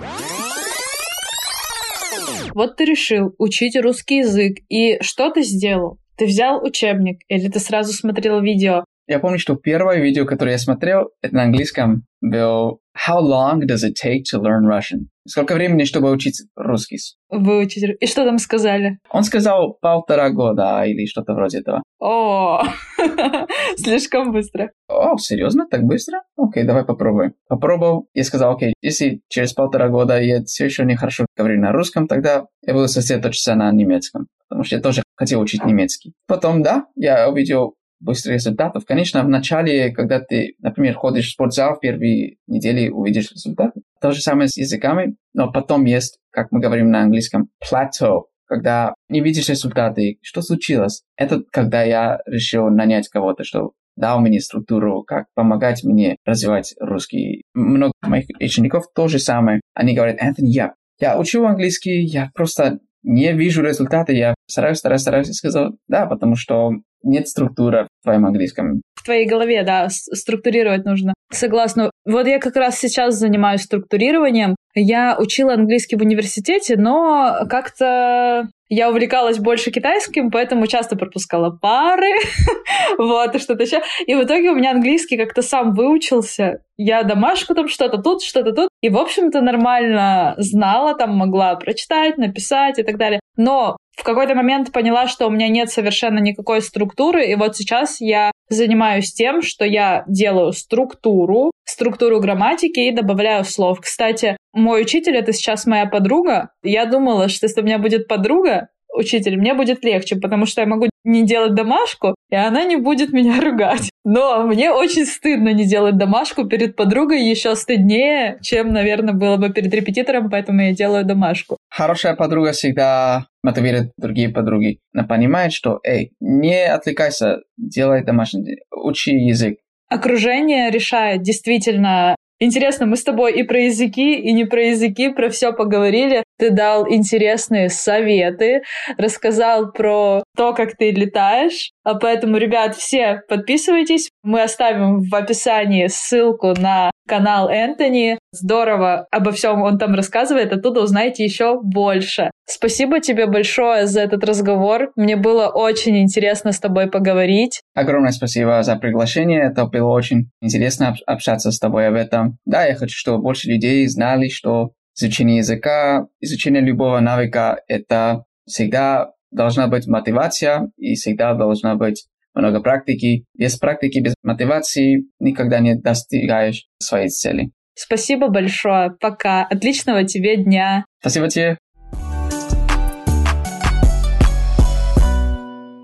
Вот 2.53 2.75
ты 2.75 2.85
решил 2.85 3.33
учить 3.37 3.77
русский 3.79 4.17
язык, 4.17 4.57
и 4.69 5.01
что 5.01 5.29
ты 5.29 5.43
сделал? 5.43 5.99
Ты 6.17 6.25
взял 6.25 6.63
учебник 6.63 7.21
или 7.29 7.49
ты 7.49 7.59
сразу 7.59 7.93
смотрел 7.93 8.41
видео? 8.41 8.83
Я 9.11 9.19
помню, 9.19 9.39
что 9.39 9.55
первое 9.55 9.97
видео, 9.97 10.25
которое 10.25 10.53
я 10.53 10.57
смотрел, 10.57 11.09
это 11.21 11.35
на 11.35 11.43
английском 11.43 12.05
был 12.21 12.79
How 12.95 13.19
long 13.19 13.59
does 13.59 13.83
it 13.83 13.95
take 14.01 14.21
to 14.33 14.39
learn 14.39 14.65
Russian? 14.65 15.07
Сколько 15.27 15.53
времени, 15.53 15.83
чтобы 15.83 16.09
учить 16.11 16.41
русский? 16.55 16.97
Выучить. 17.29 17.83
И 17.99 18.07
что 18.07 18.23
там 18.23 18.37
сказали? 18.37 18.99
Он 19.09 19.23
сказал 19.23 19.77
полтора 19.81 20.29
года 20.29 20.83
или 20.85 21.05
что-то 21.07 21.33
вроде 21.33 21.59
этого. 21.59 21.83
О, 21.99 22.63
слишком 23.75 24.31
быстро. 24.31 24.71
О, 24.87 25.17
серьезно? 25.17 25.67
Так 25.69 25.83
быстро? 25.83 26.21
Окей, 26.37 26.63
давай 26.63 26.85
попробуем. 26.85 27.33
Попробовал 27.49 28.07
и 28.13 28.23
сказал, 28.23 28.53
окей, 28.53 28.73
если 28.81 29.19
через 29.27 29.51
полтора 29.51 29.89
года 29.89 30.21
я 30.21 30.41
все 30.45 30.63
еще 30.63 30.85
не 30.85 30.95
хорошо 30.95 31.25
говорю 31.35 31.59
на 31.59 31.73
русском, 31.73 32.07
тогда 32.07 32.45
я 32.65 32.73
буду 32.73 32.87
сосредоточиться 32.87 33.55
на 33.55 33.69
немецком, 33.73 34.27
потому 34.47 34.63
что 34.63 34.77
я 34.77 34.81
тоже 34.81 35.03
хотел 35.17 35.41
учить 35.41 35.65
немецкий. 35.65 36.13
Потом, 36.27 36.63
да, 36.63 36.85
я 36.95 37.29
увидел 37.29 37.75
быстрых 38.01 38.35
результатов. 38.35 38.85
Конечно, 38.85 39.23
в 39.23 39.29
начале, 39.29 39.91
когда 39.91 40.19
ты, 40.19 40.55
например, 40.59 40.95
ходишь 40.95 41.27
в 41.27 41.31
спортзал, 41.31 41.75
в 41.75 41.79
первые 41.79 42.37
недели 42.47 42.89
увидишь 42.89 43.31
результаты. 43.31 43.81
То 44.01 44.11
же 44.11 44.21
самое 44.21 44.49
с 44.49 44.57
языками, 44.57 45.15
но 45.33 45.51
потом 45.51 45.85
есть, 45.85 46.19
как 46.31 46.51
мы 46.51 46.59
говорим 46.59 46.89
на 46.89 47.01
английском, 47.01 47.49
plateau, 47.61 48.23
когда 48.45 48.95
не 49.07 49.21
видишь 49.21 49.49
результаты. 49.49 50.17
Что 50.21 50.41
случилось? 50.41 51.03
Это 51.15 51.41
когда 51.51 51.83
я 51.83 52.19
решил 52.25 52.69
нанять 52.69 53.07
кого-то, 53.07 53.43
что 53.43 53.71
дал 53.95 54.19
мне 54.19 54.39
структуру, 54.39 55.03
как 55.03 55.25
помогать 55.35 55.83
мне 55.83 56.17
развивать 56.25 56.73
русский. 56.79 57.43
Много 57.53 57.93
моих 58.01 58.25
учеников 58.39 58.85
то 58.93 59.07
же 59.07 59.19
самое. 59.19 59.61
Они 59.73 59.95
говорят, 59.95 60.17
Энтони, 60.19 60.49
я, 60.49 60.73
я 60.99 61.17
учу 61.19 61.45
английский, 61.45 62.03
я 62.03 62.31
просто 62.33 62.79
не 63.03 63.33
вижу 63.33 63.63
результаты, 63.63 64.13
я 64.13 64.35
стараюсь, 64.47 64.77
стараюсь, 64.77 65.01
стараюсь. 65.01 65.27
Я 65.27 65.33
сказал, 65.33 65.71
да, 65.87 66.05
потому 66.05 66.35
что 66.35 66.71
нет 67.03 67.27
структуры 67.27 67.87
твоем 68.03 68.25
английском. 68.25 68.81
В 68.95 69.03
твоей 69.03 69.27
голове, 69.27 69.63
да, 69.63 69.87
структурировать 69.89 70.85
нужно. 70.85 71.13
Согласна. 71.31 71.91
Вот 72.05 72.27
я 72.27 72.39
как 72.39 72.55
раз 72.55 72.77
сейчас 72.77 73.15
занимаюсь 73.15 73.61
структурированием. 73.61 74.55
Я 74.75 75.17
учила 75.19 75.53
английский 75.53 75.95
в 75.95 76.01
университете, 76.01 76.77
но 76.77 77.45
как-то 77.49 78.47
я 78.69 78.89
увлекалась 78.89 79.37
больше 79.37 79.69
китайским, 79.69 80.31
поэтому 80.31 80.65
часто 80.65 80.95
пропускала 80.95 81.49
пары, 81.49 82.13
вот, 82.97 83.35
и 83.35 83.39
что-то 83.39 83.63
еще. 83.63 83.81
И 84.07 84.15
в 84.15 84.23
итоге 84.23 84.49
у 84.49 84.55
меня 84.55 84.71
английский 84.71 85.17
как-то 85.17 85.41
сам 85.41 85.73
выучился. 85.73 86.63
Я 86.77 87.03
домашку 87.03 87.53
там 87.53 87.67
что-то 87.67 87.97
тут, 88.01 88.23
что-то 88.23 88.53
тут. 88.53 88.69
И, 88.81 88.89
в 88.89 88.97
общем-то, 88.97 89.41
нормально 89.41 90.35
знала, 90.37 90.95
там 90.95 91.17
могла 91.17 91.55
прочитать, 91.55 92.17
написать 92.17 92.79
и 92.79 92.83
так 92.83 92.97
далее. 92.97 93.19
Но 93.35 93.75
в 94.01 94.03
какой-то 94.03 94.33
момент 94.33 94.71
поняла, 94.71 95.05
что 95.05 95.27
у 95.27 95.29
меня 95.29 95.47
нет 95.47 95.69
совершенно 95.69 96.17
никакой 96.17 96.63
структуры, 96.63 97.27
и 97.27 97.35
вот 97.35 97.55
сейчас 97.55 98.01
я 98.01 98.31
занимаюсь 98.49 99.13
тем, 99.13 99.43
что 99.43 99.63
я 99.63 100.03
делаю 100.07 100.53
структуру, 100.53 101.51
структуру 101.65 102.19
грамматики 102.19 102.79
и 102.79 102.91
добавляю 102.91 103.45
слов. 103.45 103.79
Кстати, 103.79 104.37
мой 104.53 104.81
учитель— 104.81 105.15
это 105.17 105.33
сейчас 105.33 105.67
моя 105.67 105.85
подруга. 105.85 106.49
Я 106.63 106.87
думала, 106.87 107.29
что 107.29 107.45
если 107.45 107.61
у 107.61 107.63
меня 107.63 107.77
будет 107.77 108.07
подруга, 108.07 108.69
учитель, 108.93 109.37
мне 109.37 109.53
будет 109.53 109.83
легче, 109.83 110.15
потому 110.15 110.45
что 110.45 110.61
я 110.61 110.67
могу 110.67 110.89
не 111.03 111.25
делать 111.25 111.55
домашку, 111.55 112.15
и 112.29 112.35
она 112.35 112.63
не 112.63 112.75
будет 112.75 113.11
меня 113.11 113.39
ругать. 113.41 113.89
Но 114.03 114.45
мне 114.47 114.71
очень 114.71 115.05
стыдно 115.05 115.53
не 115.53 115.65
делать 115.65 115.97
домашку 115.97 116.45
перед 116.45 116.75
подругой, 116.75 117.23
еще 117.23 117.55
стыднее, 117.55 118.39
чем, 118.41 118.73
наверное, 118.73 119.13
было 119.13 119.37
бы 119.37 119.49
перед 119.49 119.73
репетитором, 119.73 120.29
поэтому 120.29 120.61
я 120.61 120.73
делаю 120.73 121.05
домашку. 121.05 121.57
Хорошая 121.69 122.15
подруга 122.15 122.51
всегда 122.51 123.27
мотивирует 123.43 123.91
другие 123.97 124.29
подруги. 124.29 124.79
Она 124.93 125.03
понимает, 125.03 125.53
что, 125.53 125.79
эй, 125.83 126.11
не 126.19 126.65
отвлекайся, 126.65 127.39
делай 127.57 128.03
домашний, 128.03 128.59
учи 128.71 129.13
язык. 129.15 129.57
Окружение 129.89 130.71
решает 130.71 131.21
действительно 131.21 132.15
Интересно, 132.43 132.87
мы 132.87 132.95
с 132.95 133.03
тобой 133.03 133.33
и 133.33 133.43
про 133.43 133.59
языки, 133.59 134.15
и 134.15 134.33
не 134.33 134.45
про 134.45 134.63
языки, 134.63 135.09
про 135.09 135.29
все 135.29 135.53
поговорили. 135.53 136.23
Ты 136.39 136.49
дал 136.49 136.91
интересные 136.91 137.69
советы, 137.69 138.63
рассказал 138.97 139.71
про 139.71 140.23
то, 140.35 140.53
как 140.53 140.75
ты 140.75 140.89
летаешь. 140.89 141.69
А 141.83 141.93
поэтому, 141.93 142.37
ребят, 142.37 142.75
все 142.75 143.21
подписывайтесь. 143.29 144.09
Мы 144.23 144.41
оставим 144.41 145.01
в 145.01 145.13
описании 145.13 145.85
ссылку 145.85 146.55
на 146.59 146.89
канал 147.07 147.49
Энтони. 147.49 148.17
Здорово 148.31 149.05
обо 149.11 149.31
всем 149.31 149.61
он 149.61 149.77
там 149.77 149.93
рассказывает, 149.93 150.53
оттуда 150.53 150.81
узнаете 150.81 151.23
еще 151.23 151.59
больше. 151.61 152.31
Спасибо 152.45 152.99
тебе 153.01 153.27
большое 153.27 153.85
за 153.85 154.01
этот 154.01 154.23
разговор. 154.23 154.91
Мне 154.95 155.15
было 155.15 155.47
очень 155.47 155.97
интересно 155.99 156.53
с 156.53 156.59
тобой 156.59 156.89
поговорить. 156.89 157.61
Огромное 157.75 158.11
спасибо 158.11 158.63
за 158.63 158.77
приглашение. 158.77 159.41
Это 159.43 159.65
было 159.65 159.89
очень 159.89 160.29
интересно 160.41 160.95
общаться 161.05 161.51
с 161.51 161.59
тобой 161.59 161.87
об 161.87 161.95
этом. 161.95 162.30
Да, 162.45 162.65
я 162.65 162.75
хочу, 162.75 162.95
чтобы 162.95 163.21
больше 163.21 163.49
людей 163.49 163.87
знали, 163.87 164.29
что 164.29 164.71
изучение 164.95 165.37
языка, 165.37 166.07
изучение 166.19 166.61
любого 166.61 166.99
навыка— 166.99 167.61
это 167.67 168.25
всегда 168.45 169.11
должна 169.31 169.67
быть 169.67 169.87
мотивация 169.87 170.71
и 170.77 170.95
всегда 170.95 171.33
должна 171.33 171.75
быть 171.75 172.07
много 172.33 172.61
практики. 172.61 173.25
Без 173.33 173.57
практики, 173.57 173.99
без 173.99 174.13
мотивации 174.23 175.05
никогда 175.19 175.59
не 175.59 175.75
достигаешь 175.75 176.67
своей 176.79 177.09
цели. 177.09 177.51
Спасибо 177.73 178.27
большое. 178.29 178.91
Пока. 178.99 179.45
Отличного 179.45 180.03
тебе 180.03 180.37
дня. 180.37 180.85
Спасибо 180.99 181.29
тебе. 181.29 181.57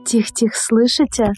Тихо-тихо, 0.06 0.56
слышите? 0.56 1.34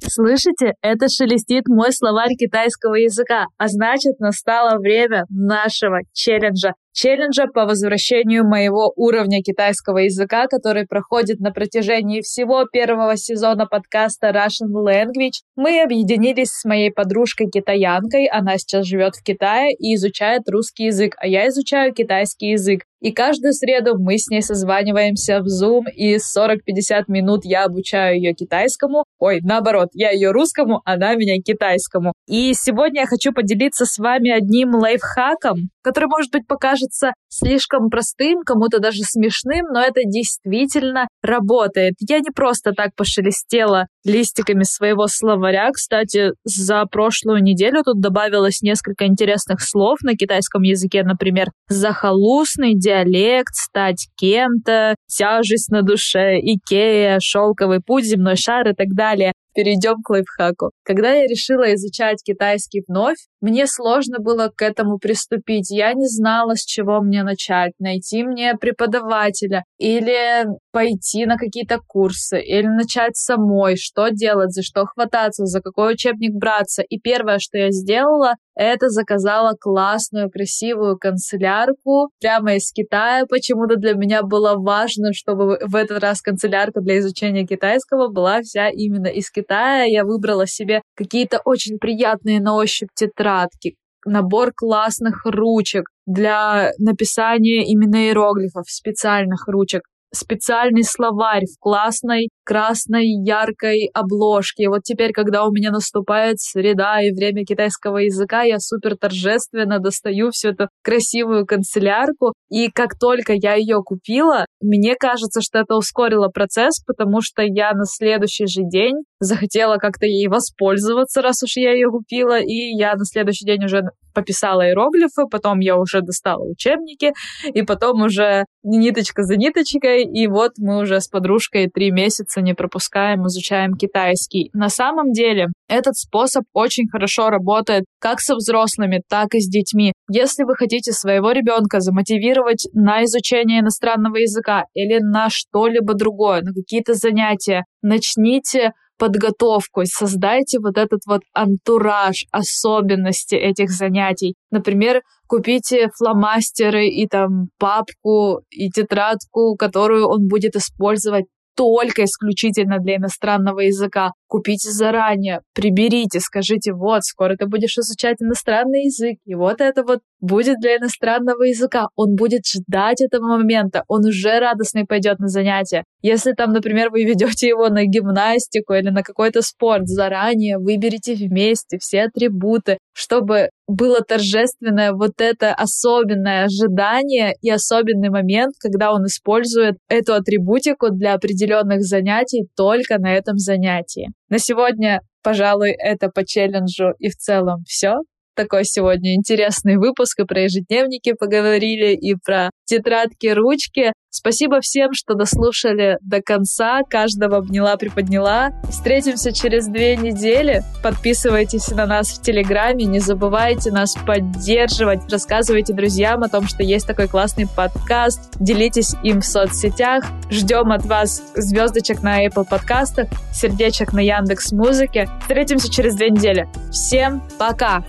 Слышите, 0.00 0.74
это 0.82 1.08
шелестит 1.08 1.68
мой 1.68 1.92
словарь 1.92 2.34
китайского 2.38 2.94
языка, 2.94 3.46
а 3.58 3.68
значит, 3.68 4.18
настало 4.20 4.78
время 4.78 5.24
нашего 5.30 6.00
челленджа 6.12 6.72
челленджа 6.96 7.46
по 7.46 7.66
возвращению 7.66 8.44
моего 8.44 8.90
уровня 8.96 9.42
китайского 9.42 9.98
языка, 9.98 10.46
который 10.46 10.86
проходит 10.86 11.40
на 11.40 11.50
протяжении 11.50 12.22
всего 12.22 12.64
первого 12.64 13.18
сезона 13.18 13.66
подкаста 13.66 14.30
Russian 14.30 14.72
Language. 14.72 15.42
Мы 15.56 15.82
объединились 15.82 16.48
с 16.48 16.64
моей 16.64 16.90
подружкой-китаянкой, 16.90 18.26
она 18.26 18.56
сейчас 18.56 18.86
живет 18.86 19.14
в 19.14 19.22
Китае 19.22 19.74
и 19.74 19.94
изучает 19.94 20.48
русский 20.48 20.84
язык, 20.86 21.14
а 21.18 21.26
я 21.26 21.48
изучаю 21.48 21.92
китайский 21.92 22.52
язык. 22.52 22.84
И 23.00 23.12
каждую 23.12 23.52
среду 23.52 23.98
мы 23.98 24.16
с 24.16 24.28
ней 24.28 24.40
созваниваемся 24.40 25.40
в 25.40 25.46
Zoom, 25.46 25.82
и 25.94 26.16
40-50 26.16 27.04
минут 27.08 27.44
я 27.44 27.64
обучаю 27.64 28.16
ее 28.16 28.32
китайскому. 28.32 29.04
Ой, 29.18 29.40
наоборот, 29.56 29.88
я 29.94 30.10
ее 30.10 30.30
русскому, 30.30 30.82
она 30.84 31.14
меня 31.14 31.36
китайскому. 31.42 32.12
И 32.28 32.52
сегодня 32.54 33.02
я 33.02 33.06
хочу 33.06 33.32
поделиться 33.32 33.86
с 33.86 33.98
вами 33.98 34.30
одним 34.30 34.74
лайфхаком, 34.74 35.70
который, 35.82 36.06
может 36.06 36.30
быть, 36.30 36.46
покажется 36.46 37.12
слишком 37.28 37.90
простым, 37.90 38.42
кому-то 38.44 38.78
даже 38.78 39.02
смешным, 39.02 39.66
но 39.72 39.80
это 39.80 40.02
действительно 40.04 41.08
работает. 41.22 41.94
Я 42.00 42.18
не 42.18 42.30
просто 42.34 42.72
так 42.72 42.90
пошелестела 42.96 43.86
листиками 44.04 44.62
своего 44.62 45.06
словаря. 45.06 45.70
Кстати, 45.72 46.32
за 46.44 46.84
прошлую 46.86 47.42
неделю 47.42 47.82
тут 47.82 48.00
добавилось 48.00 48.62
несколько 48.62 49.06
интересных 49.06 49.60
слов 49.60 49.98
на 50.02 50.14
китайском 50.14 50.62
языке, 50.62 51.02
например, 51.02 51.48
захолустный 51.68 52.74
диалект, 52.74 53.54
стать 53.54 54.08
кем-то, 54.16 54.94
тяжесть 55.06 55.70
на 55.70 55.82
душе, 55.82 56.38
Икея, 56.40 57.18
шелковый 57.20 57.80
путь, 57.84 58.04
земной 58.04 58.36
шар 58.36 58.68
и 58.68 58.74
так 58.74 58.88
далее 58.94 59.32
перейдем 59.56 60.02
к 60.02 60.10
лайфхаку. 60.10 60.70
Когда 60.84 61.12
я 61.14 61.26
решила 61.26 61.74
изучать 61.74 62.22
китайский 62.22 62.84
вновь, 62.86 63.16
мне 63.40 63.66
сложно 63.66 64.18
было 64.18 64.50
к 64.54 64.62
этому 64.62 64.98
приступить. 64.98 65.70
Я 65.70 65.92
не 65.92 66.06
знала, 66.06 66.54
с 66.54 66.64
чего 66.64 67.00
мне 67.00 67.22
начать. 67.22 67.72
Найти 67.78 68.24
мне 68.24 68.54
преподавателя 68.54 69.64
или 69.78 70.46
пойти 70.72 71.26
на 71.26 71.36
какие-то 71.36 71.78
курсы, 71.86 72.40
или 72.40 72.66
начать 72.66 73.16
самой, 73.16 73.76
что 73.76 74.08
делать, 74.08 74.52
за 74.52 74.62
что 74.62 74.84
хвататься, 74.86 75.44
за 75.44 75.60
какой 75.60 75.94
учебник 75.94 76.34
браться. 76.34 76.82
И 76.82 76.98
первое, 76.98 77.38
что 77.38 77.58
я 77.58 77.70
сделала, 77.70 78.34
это 78.54 78.88
заказала 78.88 79.54
классную, 79.58 80.30
красивую 80.30 80.98
канцелярку 80.98 82.08
прямо 82.20 82.56
из 82.56 82.72
Китая. 82.72 83.26
Почему-то 83.28 83.76
для 83.76 83.92
меня 83.92 84.22
было 84.22 84.54
важно, 84.54 85.12
чтобы 85.12 85.58
в 85.62 85.76
этот 85.76 86.02
раз 86.02 86.22
канцелярка 86.22 86.80
для 86.80 86.98
изучения 86.98 87.46
китайского 87.46 88.08
была 88.08 88.40
вся 88.40 88.70
именно 88.70 89.08
из 89.08 89.30
Китая. 89.30 89.84
Я 89.84 90.04
выбрала 90.04 90.46
себе 90.46 90.80
какие-то 90.94 91.40
очень 91.44 91.78
приятные 91.78 92.40
на 92.40 92.54
ощупь 92.54 92.88
тетрадки, 93.26 93.76
набор 94.04 94.52
классных 94.54 95.22
ручек 95.24 95.90
для 96.06 96.70
написания 96.78 97.64
именно 97.66 98.06
иероглифов, 98.06 98.64
специальных 98.68 99.48
ручек. 99.48 99.82
Специальный 100.12 100.84
словарь 100.84 101.44
в 101.44 101.58
классной 101.60 102.28
красной 102.44 103.06
яркой 103.24 103.90
обложке. 103.92 104.68
Вот 104.68 104.82
теперь, 104.84 105.10
когда 105.12 105.44
у 105.44 105.50
меня 105.50 105.72
наступает 105.72 106.38
среда 106.38 107.02
и 107.02 107.12
время 107.12 107.44
китайского 107.44 107.98
языка, 107.98 108.42
я 108.42 108.60
супер 108.60 108.96
торжественно 108.96 109.80
достаю 109.80 110.30
всю 110.30 110.50
эту 110.50 110.68
красивую 110.82 111.44
канцелярку. 111.44 112.34
И 112.48 112.70
как 112.70 112.96
только 112.98 113.32
я 113.34 113.54
ее 113.54 113.82
купила, 113.84 114.46
мне 114.60 114.94
кажется, 114.94 115.40
что 115.40 115.58
это 115.58 115.74
ускорило 115.74 116.28
процесс, 116.28 116.82
потому 116.86 117.20
что 117.20 117.42
я 117.42 117.72
на 117.72 117.84
следующий 117.84 118.46
же 118.46 118.62
день 118.62 118.94
захотела 119.18 119.76
как-то 119.76 120.06
ей 120.06 120.28
воспользоваться, 120.28 121.22
раз 121.22 121.42
уж 121.42 121.56
я 121.56 121.72
ее 121.72 121.90
купила, 121.90 122.38
и 122.38 122.76
я 122.76 122.94
на 122.94 123.04
следующий 123.04 123.44
день 123.44 123.64
уже 123.64 123.82
пописала 124.14 124.66
иероглифы, 124.66 125.24
потом 125.30 125.60
я 125.60 125.76
уже 125.76 126.00
достала 126.00 126.42
учебники, 126.42 127.12
и 127.52 127.62
потом 127.62 128.02
уже 128.02 128.46
ниточка 128.62 129.22
за 129.22 129.36
ниточкой, 129.36 130.05
и 130.06 130.26
вот 130.26 130.52
мы 130.58 130.78
уже 130.78 131.00
с 131.00 131.08
подружкой 131.08 131.68
три 131.68 131.90
месяца 131.90 132.40
не 132.40 132.54
пропускаем, 132.54 133.26
изучаем 133.26 133.74
китайский. 133.74 134.50
На 134.52 134.68
самом 134.68 135.12
деле 135.12 135.48
этот 135.68 135.96
способ 135.96 136.44
очень 136.52 136.88
хорошо 136.88 137.28
работает 137.28 137.84
как 137.98 138.20
со 138.20 138.36
взрослыми, 138.36 139.02
так 139.08 139.34
и 139.34 139.40
с 139.40 139.48
детьми. 139.48 139.92
Если 140.10 140.44
вы 140.44 140.54
хотите 140.54 140.92
своего 140.92 141.32
ребенка 141.32 141.80
замотивировать 141.80 142.68
на 142.72 143.04
изучение 143.04 143.60
иностранного 143.60 144.16
языка 144.16 144.64
или 144.74 144.98
на 145.00 145.28
что-либо 145.30 145.94
другое, 145.94 146.42
на 146.42 146.52
какие-то 146.52 146.94
занятия, 146.94 147.64
начните 147.82 148.72
подготовку, 148.98 149.82
создайте 149.84 150.58
вот 150.58 150.78
этот 150.78 151.00
вот 151.06 151.22
антураж, 151.34 152.24
особенности 152.30 153.34
этих 153.34 153.70
занятий. 153.70 154.34
Например, 154.50 155.02
купите 155.26 155.88
фломастеры 155.96 156.88
и 156.88 157.06
там 157.06 157.48
папку 157.58 158.40
и 158.50 158.70
тетрадку, 158.70 159.56
которую 159.56 160.08
он 160.08 160.28
будет 160.28 160.56
использовать 160.56 161.26
только 161.56 162.04
исключительно 162.04 162.78
для 162.78 162.96
иностранного 162.96 163.60
языка. 163.60 164.12
Купите 164.28 164.70
заранее, 164.70 165.40
приберите, 165.54 166.20
скажите, 166.20 166.72
вот, 166.72 167.04
скоро 167.04 167.36
ты 167.36 167.46
будешь 167.46 167.78
изучать 167.78 168.16
иностранный 168.20 168.84
язык, 168.84 169.18
и 169.24 169.34
вот 169.34 169.60
это 169.60 169.84
вот 169.84 170.00
будет 170.20 170.58
для 170.60 170.76
иностранного 170.76 171.44
языка. 171.44 171.88
Он 171.94 172.16
будет 172.16 172.42
ждать 172.46 173.00
этого 173.00 173.38
момента, 173.38 173.84
он 173.88 174.04
уже 174.04 174.38
радостный 174.40 174.84
пойдет 174.84 175.18
на 175.18 175.28
занятия. 175.28 175.84
Если 176.02 176.32
там, 176.32 176.52
например, 176.52 176.90
вы 176.90 177.04
ведете 177.04 177.48
его 177.48 177.68
на 177.68 177.84
гимнастику 177.84 178.74
или 178.74 178.90
на 178.90 179.02
какой-то 179.02 179.42
спорт, 179.42 179.86
заранее 179.86 180.58
выберите 180.58 181.14
вместе 181.14 181.78
все 181.78 182.02
атрибуты, 182.02 182.78
чтобы 182.92 183.50
было 183.66 184.00
торжественное 184.00 184.92
вот 184.92 185.20
это 185.20 185.52
особенное 185.52 186.44
ожидание 186.44 187.34
и 187.42 187.50
особенный 187.50 188.10
момент, 188.10 188.54
когда 188.60 188.92
он 188.92 189.06
использует 189.06 189.76
эту 189.88 190.14
атрибутику 190.14 190.90
для 190.90 191.14
определенных 191.14 191.82
занятий 191.82 192.46
только 192.56 192.98
на 192.98 193.12
этом 193.12 193.38
занятии. 193.38 194.08
На 194.28 194.38
сегодня, 194.38 195.00
пожалуй, 195.22 195.70
это 195.70 196.08
по 196.08 196.24
челленджу 196.26 196.90
и 196.98 197.08
в 197.08 197.16
целом 197.16 197.62
все 197.66 197.94
такой 198.34 198.64
сегодня 198.64 199.14
интересный 199.14 199.76
выпуск. 199.76 200.20
И 200.20 200.24
про 200.24 200.42
ежедневники 200.42 201.12
поговорили, 201.14 201.94
и 201.94 202.14
про 202.14 202.50
тетрадки, 202.66 203.28
ручки. 203.28 203.92
Спасибо 204.10 204.60
всем, 204.60 204.92
что 204.94 205.14
дослушали 205.14 205.98
до 206.00 206.22
конца. 206.22 206.80
Каждого 206.88 207.38
обняла, 207.38 207.76
приподняла. 207.76 208.50
Встретимся 208.70 209.32
через 209.32 209.66
две 209.66 209.96
недели. 209.96 210.62
Подписывайтесь 210.82 211.68
на 211.68 211.86
нас 211.86 212.08
в 212.08 212.22
Телеграме. 212.22 212.86
Не 212.86 212.98
забывайте 212.98 213.70
нас 213.70 213.94
поддерживать. 213.94 215.00
Рассказывайте 215.10 215.74
друзьям 215.74 216.22
о 216.22 216.28
том, 216.28 216.48
что 216.48 216.62
есть 216.62 216.86
такой 216.86 217.08
классный 217.08 217.46
подкаст. 217.46 218.32
Делитесь 218.40 218.94
им 219.02 219.20
в 219.20 219.26
соцсетях. 219.26 220.04
Ждем 220.30 220.72
от 220.72 220.84
вас 220.86 221.22
звездочек 221.34 222.02
на 222.02 222.26
Apple 222.26 222.46
подкастах, 222.48 223.08
сердечек 223.32 223.92
на 223.92 224.00
Яндекс 224.00 224.52
Музыке. 224.52 225.08
Встретимся 225.20 225.70
через 225.70 225.94
две 225.94 226.10
недели. 226.10 226.48
Всем 226.70 227.22
пока! 227.38 227.84